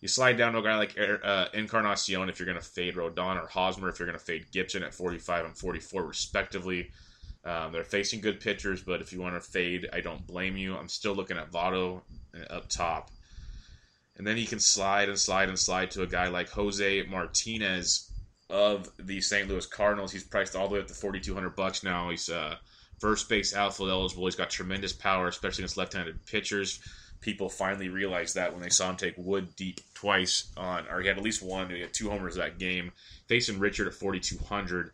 You 0.00 0.08
slide 0.08 0.36
down 0.36 0.52
to 0.52 0.58
a 0.58 0.62
guy 0.62 0.76
like 0.76 0.98
uh, 0.98 1.46
Encarnacion 1.54 2.28
if 2.28 2.38
you're 2.38 2.46
going 2.46 2.58
to 2.58 2.64
fade 2.64 2.96
Rodon 2.96 3.42
or 3.42 3.46
Hosmer 3.46 3.88
if 3.88 3.98
you're 3.98 4.06
going 4.06 4.18
to 4.18 4.24
fade 4.24 4.50
Gibson 4.52 4.82
at 4.82 4.94
45 4.94 5.44
and 5.46 5.56
44 5.56 6.02
respectively. 6.02 6.90
Um, 7.44 7.70
they're 7.70 7.84
facing 7.84 8.20
good 8.20 8.40
pitchers, 8.40 8.82
but 8.82 9.00
if 9.00 9.12
you 9.12 9.20
want 9.20 9.36
to 9.36 9.40
fade, 9.40 9.88
I 9.92 10.00
don't 10.00 10.26
blame 10.26 10.56
you. 10.56 10.76
I'm 10.76 10.88
still 10.88 11.14
looking 11.14 11.38
at 11.38 11.52
Votto 11.52 12.02
up 12.50 12.68
top. 12.68 13.10
And 14.18 14.26
then 14.26 14.36
you 14.36 14.46
can 14.46 14.60
slide 14.60 15.08
and 15.08 15.18
slide 15.18 15.48
and 15.48 15.58
slide 15.58 15.92
to 15.92 16.02
a 16.02 16.06
guy 16.06 16.28
like 16.28 16.48
Jose 16.50 17.04
Martinez 17.04 18.05
of 18.48 18.90
the 18.98 19.20
St. 19.20 19.48
Louis 19.48 19.66
Cardinals. 19.66 20.12
He's 20.12 20.24
priced 20.24 20.54
all 20.54 20.68
the 20.68 20.74
way 20.74 20.80
up 20.80 20.86
to 20.86 20.94
4200 20.94 21.56
bucks 21.56 21.82
now. 21.82 22.10
He's 22.10 22.28
uh, 22.28 22.56
first 22.98 23.28
base 23.28 23.54
outfield 23.54 23.90
eligible. 23.90 24.26
He's 24.26 24.36
got 24.36 24.50
tremendous 24.50 24.92
power, 24.92 25.28
especially 25.28 25.62
against 25.62 25.76
left-handed 25.76 26.24
pitchers. 26.26 26.80
People 27.20 27.48
finally 27.48 27.88
realized 27.88 28.34
that 28.36 28.52
when 28.52 28.62
they 28.62 28.68
saw 28.68 28.90
him 28.90 28.96
take 28.96 29.14
Wood 29.16 29.56
deep 29.56 29.80
twice 29.94 30.52
on, 30.56 30.86
or 30.88 31.00
he 31.00 31.08
had 31.08 31.16
at 31.16 31.24
least 31.24 31.42
one. 31.42 31.70
He 31.70 31.80
had 31.80 31.92
two 31.92 32.10
homers 32.10 32.36
that 32.36 32.58
game. 32.58 32.92
Facing 33.26 33.58
Richard 33.58 33.88
at 33.88 33.94
4200 33.94 34.92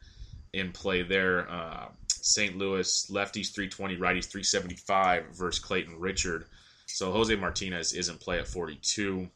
in 0.53 0.73
play 0.73 1.03
there. 1.03 1.51
Uh, 1.51 1.89
St. 2.09 2.57
Louis 2.57 3.07
lefties 3.11 3.53
320, 3.53 3.97
righties 3.97 4.31
375 4.31 5.27
versus 5.33 5.63
Clayton 5.63 5.99
Richard. 5.99 6.47
So 6.87 7.11
Jose 7.13 7.35
Martinez 7.35 7.93
is 7.93 8.09
in 8.09 8.17
play 8.17 8.39
at 8.39 8.47
42. 8.47 9.29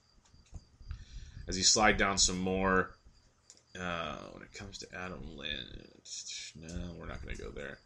As 1.49 1.59
you 1.59 1.65
slide 1.65 1.97
down 1.97 2.19
some 2.19 2.39
more, 2.39 2.96
uh, 3.81 4.17
when 4.33 4.43
it 4.43 4.53
comes 4.53 4.79
to 4.79 4.87
Adam 4.95 5.21
Lynch, 5.37 6.53
no, 6.57 6.93
we're 6.99 7.07
not 7.07 7.23
going 7.23 7.37
to 7.37 7.43
go 7.43 7.51
there. 7.51 7.79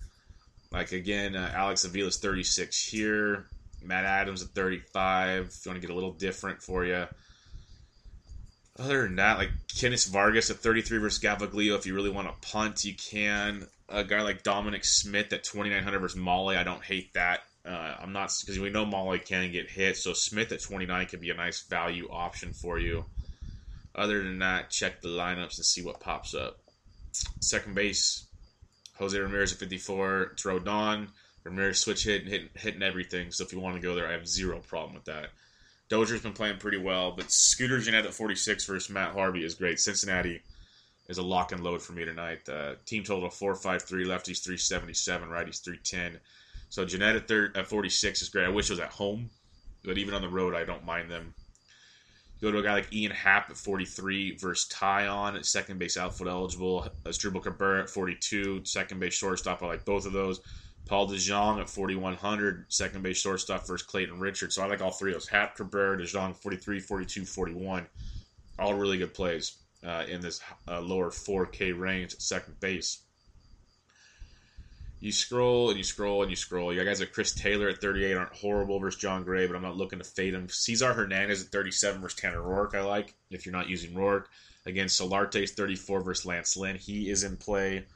Like 0.73 0.93
again, 0.93 1.35
uh, 1.35 1.51
Alex 1.55 1.85
Avila's 1.85 2.19
36 2.19 2.87
here. 2.87 3.47
Matt 3.83 4.05
Adams 4.05 4.43
at 4.43 4.51
35. 4.51 5.47
If 5.47 5.65
you 5.65 5.71
want 5.71 5.81
to 5.81 5.87
get 5.87 5.93
a 5.93 5.95
little 5.95 6.13
different 6.13 6.63
for 6.63 6.85
you. 6.85 7.07
Other 8.79 9.03
than 9.03 9.17
that, 9.17 9.39
like 9.39 9.51
Kennys 9.69 10.09
Vargas 10.09 10.51
at 10.51 10.57
33 10.57 10.99
versus 10.99 11.23
Gaviglio. 11.23 11.77
If 11.77 11.87
you 11.87 11.95
really 11.95 12.11
want 12.11 12.29
to 12.29 12.49
punt, 12.49 12.85
you 12.85 12.95
can 12.95 13.67
a 13.91 14.05
guy 14.05 14.23
like 14.23 14.43
Dominic 14.43 14.85
Smith 14.85 15.33
at 15.33 15.45
2900 15.45 15.99
versus 15.99 16.19
Mahle. 16.19 16.57
I 16.57 16.63
don't 16.63 16.83
hate 16.83 17.13
that. 17.15 17.41
Uh, 17.67 17.97
I'm 18.01 18.13
not 18.13 18.33
because 18.41 18.59
we 18.59 18.71
know 18.71 18.87
Mahle 18.87 19.19
can 19.19 19.51
get 19.53 19.69
hit, 19.69 19.97
so 19.97 20.13
Smith 20.13 20.53
at 20.53 20.63
29 20.63 21.07
could 21.07 21.21
be 21.21 21.31
a 21.31 21.35
nice 21.35 21.63
value 21.63 22.09
option 22.11 22.53
for 22.53 22.79
you. 22.79 23.05
Other 23.95 24.23
than 24.23 24.39
that, 24.39 24.71
check 24.71 25.01
the 25.01 25.09
lineups 25.09 25.57
and 25.57 25.65
see 25.65 25.83
what 25.83 26.01
pops 26.01 26.35
up. 26.35 26.59
Second 27.41 27.75
base, 27.75 28.27
Jose 28.99 29.19
Ramirez 29.19 29.53
at 29.53 29.59
54. 29.59 30.23
It's 30.33 30.43
Rodon. 30.45 31.09
Ramirez 31.43 31.79
switch 31.81 32.05
hit, 32.05 32.27
hit 32.27 32.51
hitting 32.55 32.83
everything. 32.83 33.33
So 33.33 33.45
if 33.45 33.53
you 33.53 33.61
want 33.61 33.77
to 33.77 33.83
go 33.83 33.95
there, 33.95 34.07
I 34.07 34.13
have 34.13 34.29
zero 34.29 34.61
problem 34.61 34.95
with 34.95 35.07
that. 35.07 35.31
Dozier's 35.89 36.23
been 36.23 36.33
playing 36.33 36.59
pretty 36.59 36.79
well, 36.79 37.13
but 37.13 37.33
Scooter 37.33 37.81
Gennett 37.81 38.07
at 38.07 38.15
46 38.15 38.65
versus 38.65 38.91
Matt 38.91 39.13
Harvey 39.13 39.45
is 39.45 39.55
great. 39.55 39.81
Cincinnati 39.81 40.41
is 41.09 41.19
a 41.19 41.23
lock 41.23 41.51
and 41.51 41.65
load 41.65 41.83
for 41.83 41.93
me 41.93 42.05
tonight. 42.05 42.49
Uh, 42.49 42.75
team 42.87 43.03
total 43.03 43.27
of 43.27 43.35
453, 43.35 44.05
lefties 44.05 44.43
377, 44.45 45.29
righties 45.29 45.63
310. 45.65 46.21
So 46.69 46.85
Gennett 46.85 47.17
at, 47.17 47.27
thir- 47.27 47.53
at 47.57 47.67
46 47.67 48.23
is 48.23 48.29
great. 48.29 48.47
I 48.47 48.51
wish 48.51 48.71
it 48.71 48.75
was 48.75 48.81
at 48.81 48.91
home, 48.91 49.31
but 49.85 49.99
even 49.99 50.15
on 50.15 50.23
the 50.23 50.29
road, 50.29 50.55
I 50.55 50.65
don't 50.65 50.87
mind 50.87 51.11
them. 51.11 51.35
Go 52.41 52.51
to 52.51 52.59
a 52.59 52.63
guy 52.63 52.75
like 52.75 52.93
Ian 52.93 53.13
Happ 53.13 53.51
at 53.51 53.57
43 53.57 54.37
versus 54.37 54.71
Taillon 54.71 55.37
at 55.37 55.47
second 55.47 55.79
base 55.79 55.97
outfield 55.97 56.29
eligible. 56.29 56.89
Asdrubal 57.05 57.43
Cabrera 57.43 57.83
at 57.83 57.91
42, 57.91 58.65
second 58.65 59.01
base 59.01 59.15
shortstop. 59.15 59.63
I 59.63 59.67
like 59.67 59.85
both 59.85 60.07
of 60.07 60.13
those. 60.13 60.41
Paul 60.87 61.09
DeJong 61.09 61.61
at 61.61 61.71
4,100, 61.71 62.67
second 62.69 63.03
base 63.03 63.19
shortstop 63.19 63.67
versus 63.67 63.87
Clayton 63.87 64.19
Richard. 64.19 64.53
So 64.53 64.63
I 64.63 64.67
like 64.67 64.81
all 64.81 64.91
three 64.91 65.13
of 65.13 65.17
those. 65.17 65.29
Happ, 65.29 65.57
Cabrera, 65.57 65.97
DeJong, 65.99 66.37
43, 66.37 66.81
42, 66.81 67.25
41. 67.25 67.87
All 68.59 68.75
really 68.75 68.99
good 68.99 69.15
plays 69.15 69.59
uh, 69.87 70.05
in 70.09 70.21
this 70.21 70.41
uh, 70.69 70.81
lower 70.81 71.11
4K 71.11 71.79
range 71.79 72.15
at 72.15 72.23
second 72.23 72.59
base. 72.61 73.03
You 75.01 75.13
scroll 75.13 75.71
and 75.71 75.79
you 75.79 75.85
scroll 75.85 76.23
and 76.23 76.31
you 76.31 76.37
scroll. 76.37 76.73
You 76.73 76.81
got 76.81 76.87
guys 76.87 77.01
like 77.01 77.13
Chris 77.13 77.33
Taylor 77.33 77.71
at 77.71 77.81
38 77.81 78.15
aren't 78.15 78.35
horrible 78.35 78.79
versus 78.79 79.01
Jon 79.01 79.25
Gray, 79.25 79.47
but 79.47 79.57
I'm 79.57 79.63
not 79.63 79.77
looking 79.77 79.99
to 79.99 80.05
fade 80.05 80.35
him. 80.35 80.49
Cesar 80.51 80.93
Hernandez 80.93 81.43
at 81.43 81.49
37 81.49 82.03
versus 82.03 82.21
Tanner 82.21 82.43
Roark, 82.43 82.75
I 82.75 82.83
like, 82.83 83.15
if 83.31 83.47
you're 83.47 83.55
not 83.55 83.71
using 83.71 83.95
Roark. 83.95 84.25
Again, 84.67 84.89
Solarte's 84.89 85.53
34 85.53 86.03
versus 86.03 86.27
Lance 86.27 86.55
Lynn. 86.55 86.77
He 86.77 87.09
is 87.09 87.25
in 87.25 87.39
play. 87.39 87.87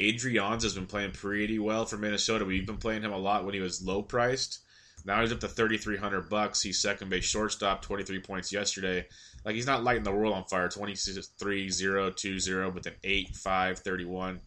Adrianza 0.00 0.64
has 0.64 0.74
been 0.74 0.86
playing 0.86 1.12
pretty 1.12 1.60
well 1.60 1.86
for 1.86 1.96
Minnesota. 1.96 2.44
We've 2.44 2.66
been 2.66 2.76
playing 2.76 3.02
him 3.02 3.12
a 3.12 3.18
lot 3.18 3.44
when 3.44 3.54
he 3.54 3.60
was 3.60 3.80
low 3.86 4.02
priced. 4.02 4.58
Now 5.04 5.20
he's 5.20 5.30
up 5.30 5.38
to 5.40 5.48
3,300 5.48 6.28
bucks. 6.28 6.60
He's 6.60 6.80
second 6.80 7.10
base 7.10 7.24
shortstop, 7.24 7.80
23 7.80 8.18
points 8.18 8.52
yesterday. 8.52 9.06
Like 9.44 9.54
he's 9.54 9.66
not 9.66 9.84
lighting 9.84 10.02
the 10.02 10.10
world 10.10 10.34
on 10.34 10.44
fire, 10.46 10.68
23 10.68 11.70
0 11.70 12.10
2 12.10 12.40
0, 12.40 12.70
but 12.72 12.82
then 12.82 12.94
8 13.04 13.36
5 13.36 13.78
31 13.78 14.40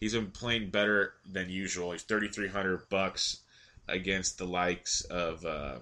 he's 0.00 0.14
been 0.14 0.30
playing 0.30 0.70
better 0.70 1.14
than 1.30 1.48
usual. 1.48 1.92
He's 1.92 2.02
thirty 2.02 2.28
three 2.28 2.48
hundred 2.48 2.88
bucks 2.88 3.38
against 3.88 4.38
the 4.38 4.46
likes 4.46 5.02
of 5.02 5.44
uh, 5.44 5.78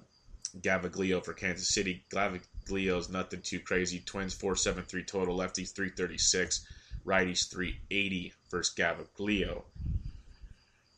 Gaviglio 0.61 1.25
for 1.25 1.33
Kansas 1.33 1.69
City. 1.69 2.05
Gaviglio's 2.11 3.09
nothing 3.09 3.41
too 3.43 3.61
crazy. 3.61 4.03
Twins 4.05 4.35
four 4.35 4.57
seven 4.57 4.85
three 4.85 5.05
total. 5.05 5.37
Lefties 5.37 5.75
three 5.75 5.91
thirty 5.91 6.19
six. 6.19 6.67
Righties 7.07 7.49
three 7.51 7.79
eighty 7.91 8.33
versus 8.51 8.75
Gaviglio. 8.75 9.63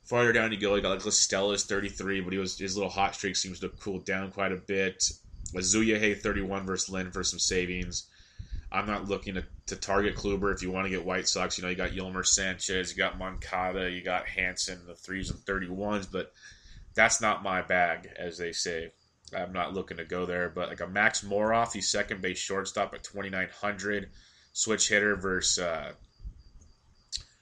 Farther 0.05 0.33
down 0.33 0.51
you 0.51 0.59
go, 0.59 0.75
you 0.75 0.83
got 0.83 0.91
like 0.91 1.05
La 1.05 1.13
Stella's 1.13 1.63
33, 1.67 2.21
but 2.23 2.33
he 2.33 2.39
was 2.41 2.59
his 2.59 2.77
little 2.77 2.91
hot 2.91 3.15
streak 3.15 3.37
seems 3.37 3.61
to 3.61 3.69
have 3.69 3.79
cooled 3.79 4.05
down 4.05 4.33
quite 4.33 4.51
a 4.51 4.57
bit. 4.57 5.09
Asuaje 5.55 6.21
31 6.21 6.67
versus 6.67 6.89
Lynn 6.89 7.13
for 7.13 7.23
some 7.23 7.39
savings. 7.39 8.09
I'm 8.73 8.87
not 8.87 9.09
looking 9.09 9.35
to, 9.35 9.45
to 9.67 9.77
target 9.77 10.15
Kluber 10.15 10.55
if 10.55 10.63
you 10.63 10.71
want 10.71 10.87
to 10.87 10.91
get 10.91 11.05
White 11.05 11.29
Sox. 11.29 11.59
You 11.59 11.65
know, 11.65 11.71
you 11.71 11.77
got 11.77 11.91
Yolmer 11.91 12.25
Sanchez, 12.25 12.91
you 12.91 12.97
got 12.97 13.19
Moncada, 13.19 13.91
you 13.91 14.03
got 14.03 14.27
Hanson, 14.27 14.81
the 14.87 14.95
threes 14.95 15.31
and 15.31 15.41
31s, 15.41 16.07
but 16.11 16.33
that's 16.95 17.21
not 17.21 17.43
my 17.43 17.63
bag, 17.63 18.09
as 18.17 18.39
they 18.39 18.53
say. 18.53 18.93
I'm 19.37 19.53
not 19.53 19.75
looking 19.75 19.97
to 19.99 20.05
go 20.05 20.27
there. 20.27 20.49
But 20.49 20.69
like 20.69 20.81
a 20.81 20.87
Max 20.87 21.23
Moroff, 21.23 21.73
he's 21.73 21.89
second 21.89 22.21
base 22.21 22.39
shortstop 22.39 22.95
at 22.95 23.05
2,900. 23.05 24.11
Switch 24.53 24.89
hitter 24.89 25.17
versus 25.17 25.63
uh, 25.63 25.93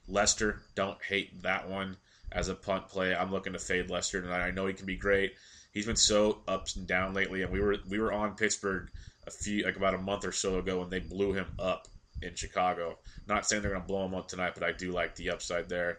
Lester. 0.06 0.62
Don't 0.74 1.02
hate 1.02 1.42
that 1.42 1.68
one 1.68 1.96
as 2.32 2.48
a 2.48 2.54
punt 2.54 2.88
play. 2.88 3.14
I'm 3.14 3.30
looking 3.30 3.54
to 3.54 3.58
fade 3.58 3.90
Lester 3.90 4.20
tonight. 4.20 4.44
I 4.44 4.50
know 4.50 4.66
he 4.66 4.74
can 4.74 4.86
be 4.86 4.96
great. 4.96 5.34
He's 5.72 5.86
been 5.86 5.96
so 5.96 6.42
ups 6.48 6.76
and 6.76 6.86
down 6.86 7.14
lately, 7.14 7.42
and 7.42 7.52
we 7.52 7.60
were 7.60 7.76
we 7.88 7.98
were 7.98 8.12
on 8.12 8.34
Pittsburgh 8.34 8.90
a 9.28 9.30
few 9.30 9.64
like 9.64 9.76
about 9.76 9.94
a 9.94 9.98
month 9.98 10.24
or 10.24 10.32
so 10.32 10.58
ago 10.58 10.80
when 10.80 10.90
they 10.90 10.98
blew 10.98 11.32
him 11.32 11.46
up 11.58 11.86
in 12.22 12.34
Chicago. 12.34 12.98
Not 13.28 13.46
saying 13.46 13.62
they're 13.62 13.70
going 13.70 13.82
to 13.82 13.86
blow 13.86 14.04
him 14.04 14.14
up 14.14 14.26
tonight, 14.26 14.54
but 14.54 14.64
I 14.64 14.72
do 14.72 14.90
like 14.90 15.14
the 15.14 15.30
upside 15.30 15.68
there. 15.68 15.98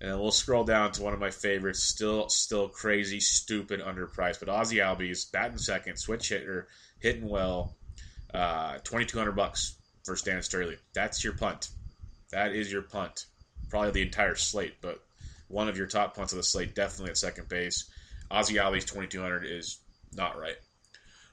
And 0.00 0.20
we'll 0.20 0.30
scroll 0.30 0.62
down 0.62 0.92
to 0.92 1.02
one 1.02 1.14
of 1.14 1.18
my 1.18 1.30
favorites, 1.30 1.82
still 1.82 2.28
still 2.28 2.68
crazy, 2.68 3.18
stupid, 3.18 3.80
underpriced. 3.80 4.38
But 4.38 4.48
Ozzy 4.48 4.78
Albies, 4.78 5.32
batting 5.32 5.58
second, 5.58 5.96
switch 5.96 6.28
hitter, 6.28 6.68
hitting 7.00 7.28
well, 7.28 7.76
uh, 8.32 8.78
twenty 8.84 9.06
two 9.06 9.18
hundred 9.18 9.32
bucks 9.32 9.74
for 10.04 10.14
Stan 10.14 10.38
Straily. 10.38 10.76
That's 10.94 11.24
your 11.24 11.32
punt. 11.32 11.70
That 12.30 12.54
is 12.54 12.70
your 12.70 12.82
punt. 12.82 13.26
Probably 13.70 13.90
the 13.90 14.02
entire 14.02 14.36
slate, 14.36 14.74
but 14.80 15.02
one 15.48 15.68
of 15.68 15.76
your 15.76 15.86
top 15.88 16.14
punts 16.14 16.32
of 16.32 16.36
the 16.36 16.42
slate, 16.44 16.74
definitely 16.74 17.10
at 17.10 17.18
second 17.18 17.48
base. 17.48 17.90
Ozzy 18.30 18.62
Albies 18.62 18.86
twenty 18.86 19.08
two 19.08 19.20
hundred 19.20 19.46
is 19.46 19.80
not 20.12 20.38
right. 20.38 20.56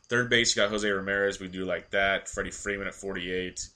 Third 0.08 0.30
base, 0.30 0.56
you 0.56 0.62
got 0.62 0.70
Jose 0.70 0.90
Ramirez. 0.90 1.40
We 1.40 1.48
do 1.48 1.66
like 1.66 1.90
that. 1.92 2.30
Freddie 2.30 2.52
Freeman 2.52 2.88
at 2.88 2.94
48. 2.94 3.68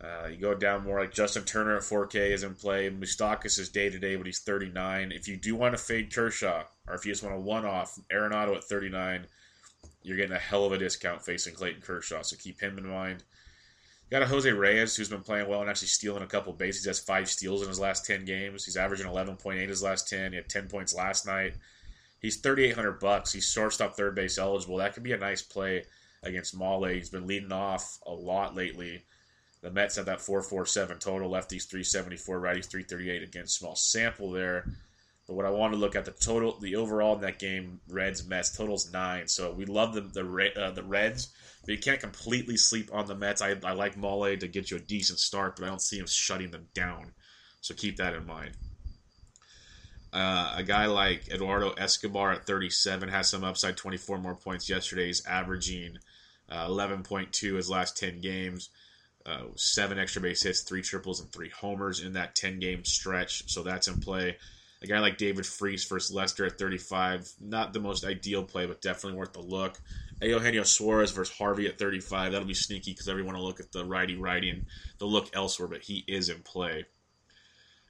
Uh, 0.00 0.28
you 0.28 0.36
go 0.36 0.54
down 0.54 0.84
more 0.84 1.00
like 1.00 1.12
Justin 1.12 1.44
Turner 1.44 1.76
at 1.76 1.82
4K 1.82 2.30
is 2.30 2.44
in 2.44 2.54
play. 2.54 2.88
Moustakas 2.88 3.58
is 3.58 3.68
day 3.68 3.90
to 3.90 3.98
day, 3.98 4.16
but 4.16 4.26
he's 4.26 4.40
39. 4.40 5.12
If 5.12 5.26
you 5.26 5.36
do 5.36 5.56
want 5.56 5.76
to 5.76 5.82
fade 5.82 6.14
Kershaw, 6.14 6.62
or 6.86 6.94
if 6.94 7.04
you 7.04 7.12
just 7.12 7.24
want 7.24 7.34
a 7.34 7.40
one 7.40 7.64
off, 7.64 7.98
Arenado 8.12 8.56
at 8.56 8.64
39, 8.64 9.26
you're 10.02 10.16
getting 10.16 10.36
a 10.36 10.38
hell 10.38 10.64
of 10.64 10.72
a 10.72 10.78
discount 10.78 11.24
facing 11.24 11.54
Clayton 11.54 11.82
Kershaw, 11.82 12.22
so 12.22 12.36
keep 12.36 12.60
him 12.60 12.78
in 12.78 12.86
mind. 12.86 13.24
You 14.08 14.12
got 14.12 14.22
a 14.22 14.26
Jose 14.26 14.50
Reyes 14.50 14.96
who's 14.96 15.08
been 15.08 15.22
playing 15.22 15.48
well 15.48 15.60
and 15.60 15.68
actually 15.68 15.88
stealing 15.88 16.22
a 16.22 16.26
couple 16.26 16.52
bases. 16.52 16.84
He 16.84 16.88
has 16.88 17.00
five 17.00 17.28
steals 17.28 17.62
in 17.62 17.68
his 17.68 17.80
last 17.80 18.06
10 18.06 18.24
games. 18.24 18.64
He's 18.64 18.76
averaging 18.76 19.06
11.8 19.06 19.68
his 19.68 19.82
last 19.82 20.08
10. 20.08 20.32
He 20.32 20.36
had 20.36 20.48
10 20.48 20.68
points 20.68 20.94
last 20.94 21.26
night. 21.26 21.54
He's 22.20 22.40
thirty 22.40 22.64
eight 22.64 22.74
hundred 22.74 23.00
bucks. 23.00 23.32
He's 23.32 23.50
shortstop, 23.50 23.94
third 23.94 24.14
base 24.14 24.38
eligible. 24.38 24.78
That 24.78 24.94
could 24.94 25.02
be 25.02 25.12
a 25.12 25.18
nice 25.18 25.42
play 25.42 25.84
against 26.22 26.58
Mahle. 26.58 26.94
He's 26.94 27.10
been 27.10 27.26
leading 27.26 27.52
off 27.52 27.98
a 28.06 28.12
lot 28.12 28.56
lately. 28.56 29.04
The 29.60 29.70
Mets 29.70 29.96
have 29.96 30.06
that 30.06 30.20
four 30.20 30.42
four 30.42 30.66
seven 30.66 30.98
total. 30.98 31.30
Lefties 31.30 31.68
three 31.68 31.84
seventy 31.84 32.16
four. 32.16 32.40
Righties 32.40 32.66
three 32.66 32.82
thirty 32.82 33.10
eight. 33.10 33.22
Again, 33.22 33.46
small 33.46 33.76
sample 33.76 34.30
there. 34.30 34.66
But 35.26 35.34
what 35.34 35.46
I 35.46 35.50
want 35.50 35.74
to 35.74 35.78
look 35.78 35.94
at 35.94 36.06
the 36.06 36.10
total, 36.12 36.58
the 36.58 36.76
overall 36.76 37.14
in 37.14 37.20
that 37.20 37.38
game, 37.38 37.80
Reds 37.88 38.26
Mets 38.26 38.56
totals 38.56 38.90
nine. 38.92 39.28
So 39.28 39.52
we 39.52 39.66
love 39.66 39.94
the 39.94 40.00
the 40.00 40.52
uh, 40.56 40.70
the 40.70 40.82
Reds, 40.82 41.28
but 41.60 41.72
you 41.72 41.78
can't 41.78 42.00
completely 42.00 42.56
sleep 42.56 42.90
on 42.92 43.06
the 43.06 43.14
Mets. 43.14 43.42
I, 43.42 43.56
I 43.62 43.72
like 43.72 43.96
Mahle 43.96 44.40
to 44.40 44.48
get 44.48 44.70
you 44.70 44.78
a 44.78 44.80
decent 44.80 45.18
start, 45.18 45.56
but 45.56 45.64
I 45.64 45.68
don't 45.68 45.82
see 45.82 45.98
him 45.98 46.06
shutting 46.06 46.50
them 46.50 46.68
down. 46.72 47.12
So 47.60 47.74
keep 47.74 47.96
that 47.98 48.14
in 48.14 48.26
mind. 48.26 48.52
Uh, 50.12 50.54
a 50.56 50.62
guy 50.62 50.86
like 50.86 51.28
Eduardo 51.28 51.70
Escobar 51.72 52.32
at 52.32 52.46
37 52.46 53.08
has 53.08 53.28
some 53.28 53.44
upside, 53.44 53.76
24 53.76 54.18
more 54.18 54.34
points 54.34 54.68
yesterday. 54.68 55.06
He's 55.06 55.24
averaging 55.26 55.98
uh, 56.48 56.66
11.2 56.68 57.56
his 57.56 57.68
last 57.68 57.96
10 57.98 58.20
games, 58.20 58.70
uh, 59.26 59.42
seven 59.54 59.98
extra 59.98 60.22
base 60.22 60.42
hits, 60.42 60.62
three 60.62 60.82
triples, 60.82 61.20
and 61.20 61.30
three 61.30 61.50
homers 61.50 62.00
in 62.00 62.14
that 62.14 62.34
10 62.34 62.58
game 62.58 62.84
stretch. 62.84 63.50
So 63.50 63.62
that's 63.62 63.88
in 63.88 64.00
play. 64.00 64.36
A 64.80 64.86
guy 64.86 65.00
like 65.00 65.18
David 65.18 65.44
Freese 65.44 65.84
versus 65.84 66.14
Lester 66.14 66.46
at 66.46 66.56
35, 66.56 67.30
not 67.40 67.72
the 67.72 67.80
most 67.80 68.04
ideal 68.04 68.44
play, 68.44 68.64
but 68.64 68.80
definitely 68.80 69.18
worth 69.18 69.32
the 69.32 69.40
look. 69.40 69.78
Eugenio 70.22 70.62
Suarez 70.62 71.10
versus 71.10 71.36
Harvey 71.36 71.66
at 71.66 71.78
35, 71.78 72.32
that'll 72.32 72.46
be 72.46 72.54
sneaky 72.54 72.92
because 72.92 73.08
everyone 73.08 73.34
will 73.34 73.44
look 73.44 73.60
at 73.60 73.72
the 73.72 73.84
righty 73.84 74.16
righty 74.16 74.50
and 74.50 74.66
they'll 74.98 75.10
look 75.10 75.30
elsewhere, 75.34 75.68
but 75.68 75.82
he 75.82 76.04
is 76.06 76.28
in 76.28 76.42
play 76.42 76.86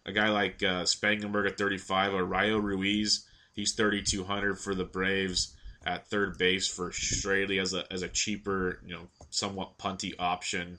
a 0.09 0.13
guy 0.13 0.31
like 0.31 0.63
uh, 0.63 0.85
Spangenberg 0.85 1.47
at 1.47 1.59
35, 1.59 2.15
or 2.15 2.25
Rio 2.25 2.59
Ruiz, 2.59 3.27
he's 3.53 3.75
3,200 3.75 4.59
for 4.59 4.75
the 4.75 4.85
Braves 4.85 5.55
at 5.85 6.09
third 6.09 6.39
base 6.39 6.67
for 6.67 6.91
Straily 6.91 7.61
as 7.61 7.75
a, 7.75 7.85
as 7.93 8.03
a 8.03 8.09
cheaper, 8.09 8.81
you 8.87 8.95
know, 8.95 9.09
somewhat 9.31 9.79
punty 9.79 10.15
option. 10.19 10.79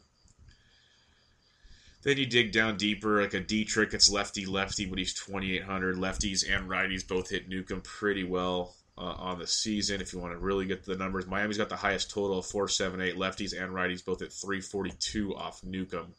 Then 2.02 2.18
you 2.18 2.26
dig 2.26 2.52
down 2.52 2.78
deeper, 2.78 3.22
like 3.22 3.34
a 3.34 3.40
Dietrich, 3.40 3.94
it's 3.94 4.10
lefty 4.10 4.46
lefty, 4.46 4.86
but 4.86 4.98
he's 4.98 5.14
2,800. 5.14 5.98
Lefties 5.98 6.44
and 6.50 6.70
righties 6.70 7.08
both 7.08 7.30
hit 7.30 7.50
Newcomb 7.50 7.82
pretty 7.82 8.24
well 8.24 8.74
uh, 8.98 9.02
on 9.02 9.38
the 9.38 9.48
season. 9.48 10.02
If 10.02 10.14
you 10.14 10.20
want 10.20 10.34
to 10.34 10.40
really 10.40 10.66
get 10.66 10.84
to 10.86 10.92
the 10.92 10.98
numbers, 10.98 11.28
Miami's 11.28 11.58
got 11.58 11.70
the 11.70 11.76
highest 11.76 12.10
total 12.10 12.40
of 12.40 12.46
478. 12.46 13.16
Lefties 13.16 13.62
and 13.62 13.74
righties 13.74 14.04
both 14.04 14.22
at 14.22 14.32
342 14.32 15.36
off 15.36 15.62
Newcomb. 15.64 16.14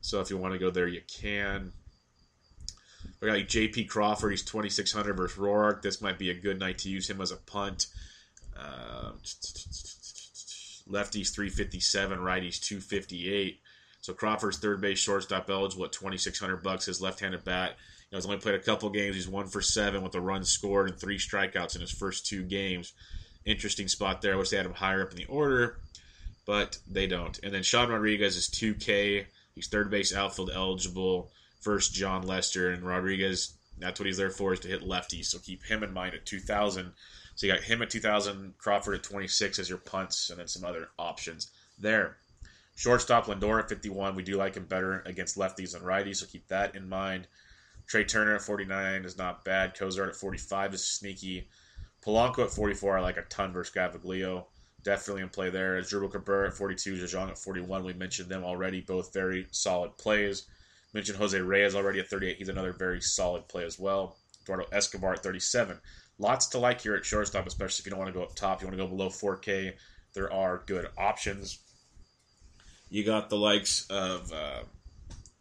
So 0.00 0.20
if 0.20 0.30
you 0.30 0.38
want 0.38 0.54
to 0.54 0.58
go 0.58 0.70
there, 0.70 0.88
you 0.88 1.02
can. 1.06 1.72
Got 3.20 3.34
like 3.34 3.48
J.P. 3.48 3.84
Crawford. 3.84 4.30
He's 4.30 4.42
2,600 4.42 5.14
versus 5.14 5.38
Roark. 5.38 5.82
This 5.82 6.00
might 6.00 6.18
be 6.18 6.30
a 6.30 6.34
good 6.34 6.58
night 6.58 6.78
to 6.78 6.88
use 6.88 7.08
him 7.08 7.20
as 7.20 7.30
a 7.30 7.36
punt. 7.36 7.86
Uh, 8.58 9.12
lefties 10.88 11.32
357, 11.34 12.18
righties 12.18 12.60
258. 12.60 13.60
So 14.00 14.14
Crawford's 14.14 14.58
third 14.58 14.80
base 14.80 14.98
shortstop 14.98 15.50
eligible 15.50 15.84
at 15.84 15.92
2,600 15.92 16.62
bucks. 16.62 16.86
His 16.86 17.02
left-handed 17.02 17.44
bat. 17.44 17.76
You 18.10 18.16
know, 18.16 18.18
he's 18.18 18.26
only 18.26 18.38
played 18.38 18.54
a 18.54 18.60
couple 18.60 18.88
games. 18.88 19.16
He's 19.16 19.28
one 19.28 19.46
for 19.46 19.60
seven 19.60 20.02
with 20.02 20.14
a 20.14 20.20
run 20.20 20.42
scored 20.44 20.88
and 20.88 20.98
three 20.98 21.18
strikeouts 21.18 21.74
in 21.74 21.82
his 21.82 21.92
first 21.92 22.26
two 22.26 22.42
games. 22.42 22.94
Interesting 23.44 23.88
spot 23.88 24.22
there. 24.22 24.32
I 24.32 24.36
wish 24.36 24.48
they 24.48 24.56
had 24.56 24.66
him 24.66 24.72
higher 24.72 25.02
up 25.02 25.10
in 25.10 25.16
the 25.16 25.26
order, 25.26 25.78
but 26.46 26.78
they 26.90 27.06
don't. 27.06 27.38
And 27.42 27.52
then 27.52 27.62
Sean 27.62 27.90
Rodriguez 27.90 28.36
is 28.36 28.48
2K. 28.48 29.26
He's 29.54 29.68
third 29.68 29.90
base 29.90 30.14
outfield 30.14 30.50
eligible 30.54 31.30
versus 31.62 31.92
Jon 31.92 32.22
Lester 32.22 32.70
and 32.70 32.82
Rodriguez. 32.82 33.54
That's 33.78 33.98
what 33.98 34.06
he's 34.06 34.16
there 34.16 34.30
for 34.30 34.52
is 34.52 34.60
to 34.60 34.68
hit 34.68 34.82
lefties. 34.82 35.26
So 35.26 35.38
keep 35.38 35.64
him 35.64 35.82
in 35.82 35.92
mind 35.92 36.14
at 36.14 36.26
2,000. 36.26 36.92
So 37.34 37.46
you 37.46 37.52
got 37.52 37.62
him 37.62 37.80
at 37.82 37.90
2,000, 37.90 38.54
Crawford 38.58 38.94
at 38.94 39.02
26 39.02 39.58
as 39.58 39.68
your 39.68 39.78
punts, 39.78 40.30
and 40.30 40.38
then 40.38 40.48
some 40.48 40.64
other 40.64 40.88
options 40.98 41.50
there. 41.78 42.16
Shortstop 42.76 43.26
Lindor 43.26 43.60
at 43.60 43.68
51. 43.68 44.14
We 44.14 44.22
do 44.22 44.36
like 44.36 44.56
him 44.56 44.64
better 44.64 45.02
against 45.06 45.38
lefties 45.38 45.72
than 45.72 45.82
righties, 45.82 46.16
so 46.16 46.26
keep 46.26 46.48
that 46.48 46.74
in 46.74 46.88
mind. 46.88 47.26
Trea 47.86 48.04
Turner 48.04 48.36
at 48.36 48.42
49 48.42 49.04
is 49.04 49.18
not 49.18 49.44
bad. 49.44 49.74
Cozart 49.74 50.10
at 50.10 50.16
45 50.16 50.74
is 50.74 50.84
sneaky. 50.84 51.48
Polanco 52.04 52.44
at 52.44 52.50
44, 52.50 52.98
I 52.98 53.00
like 53.00 53.16
a 53.16 53.22
ton 53.22 53.52
versus 53.52 53.74
Gaviglio. 53.74 54.44
Definitely 54.82 55.22
in 55.22 55.28
play 55.28 55.50
there. 55.50 55.80
Asdrubal 55.80 56.10
Cabrera 56.10 56.48
at 56.48 56.54
42, 56.54 56.94
DeJong 56.94 57.30
at 57.30 57.38
41. 57.38 57.84
We 57.84 57.92
mentioned 57.92 58.28
them 58.28 58.44
already. 58.44 58.80
Both 58.80 59.12
very 59.12 59.46
solid 59.50 59.96
plays. 59.98 60.46
Mentioned 60.92 61.18
Jose 61.18 61.38
Reyes 61.38 61.74
already 61.74 62.00
at 62.00 62.08
38. 62.08 62.36
He's 62.36 62.48
another 62.48 62.72
very 62.72 63.00
solid 63.00 63.48
play 63.48 63.64
as 63.64 63.78
well. 63.78 64.16
Eduardo 64.42 64.66
Escobar 64.72 65.14
at 65.14 65.22
37. 65.22 65.78
Lots 66.18 66.48
to 66.48 66.58
like 66.58 66.80
here 66.80 66.94
at 66.94 67.04
shortstop, 67.04 67.46
especially 67.46 67.82
if 67.82 67.86
you 67.86 67.90
don't 67.90 67.98
want 67.98 68.12
to 68.12 68.18
go 68.18 68.24
up 68.24 68.34
top. 68.34 68.60
You 68.60 68.66
want 68.66 68.76
to 68.76 68.84
go 68.84 68.88
below 68.88 69.08
4K. 69.08 69.74
There 70.14 70.32
are 70.32 70.62
good 70.66 70.88
options. 70.98 71.58
You 72.88 73.04
got 73.04 73.30
the 73.30 73.36
likes 73.36 73.86
of 73.88 74.32
uh, 74.32 74.62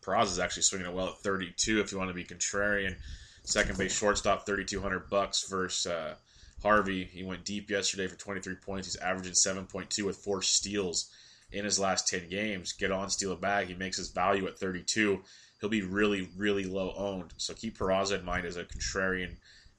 Peraza 0.01 0.25
is 0.31 0.39
actually 0.39 0.63
swinging 0.63 0.87
it 0.87 0.93
well 0.93 1.09
at 1.09 1.17
32 1.17 1.81
if 1.81 1.91
you 1.91 1.97
want 1.97 2.09
to 2.09 2.13
be 2.13 2.23
contrarian. 2.23 2.95
Second 3.43 3.77
base 3.77 3.97
shortstop, 3.97 4.45
3,200 4.45 5.09
bucks 5.09 5.49
versus 5.49 5.91
uh, 5.91 6.13
Harvey. 6.61 7.03
He 7.05 7.23
went 7.23 7.45
deep 7.45 7.69
yesterday 7.69 8.07
for 8.07 8.15
23 8.15 8.55
points. 8.55 8.87
He's 8.87 8.95
averaging 8.97 9.33
7.2 9.33 10.03
with 10.03 10.17
four 10.17 10.41
steals 10.43 11.09
in 11.51 11.65
his 11.65 11.79
last 11.79 12.07
10 12.07 12.29
games. 12.29 12.73
Get 12.73 12.91
on, 12.91 13.09
steal 13.09 13.31
a 13.31 13.35
bag. 13.35 13.67
He 13.67 13.75
makes 13.75 13.97
his 13.97 14.09
value 14.09 14.47
at 14.47 14.59
32. 14.59 15.21
He'll 15.59 15.69
be 15.69 15.81
really, 15.81 16.29
really 16.37 16.65
low 16.65 16.93
owned. 16.95 17.33
So 17.37 17.53
keep 17.53 17.77
Peraza 17.77 18.19
in 18.19 18.25
mind 18.25 18.45
as 18.45 18.57
a 18.57 18.63
contrarian 18.63 19.35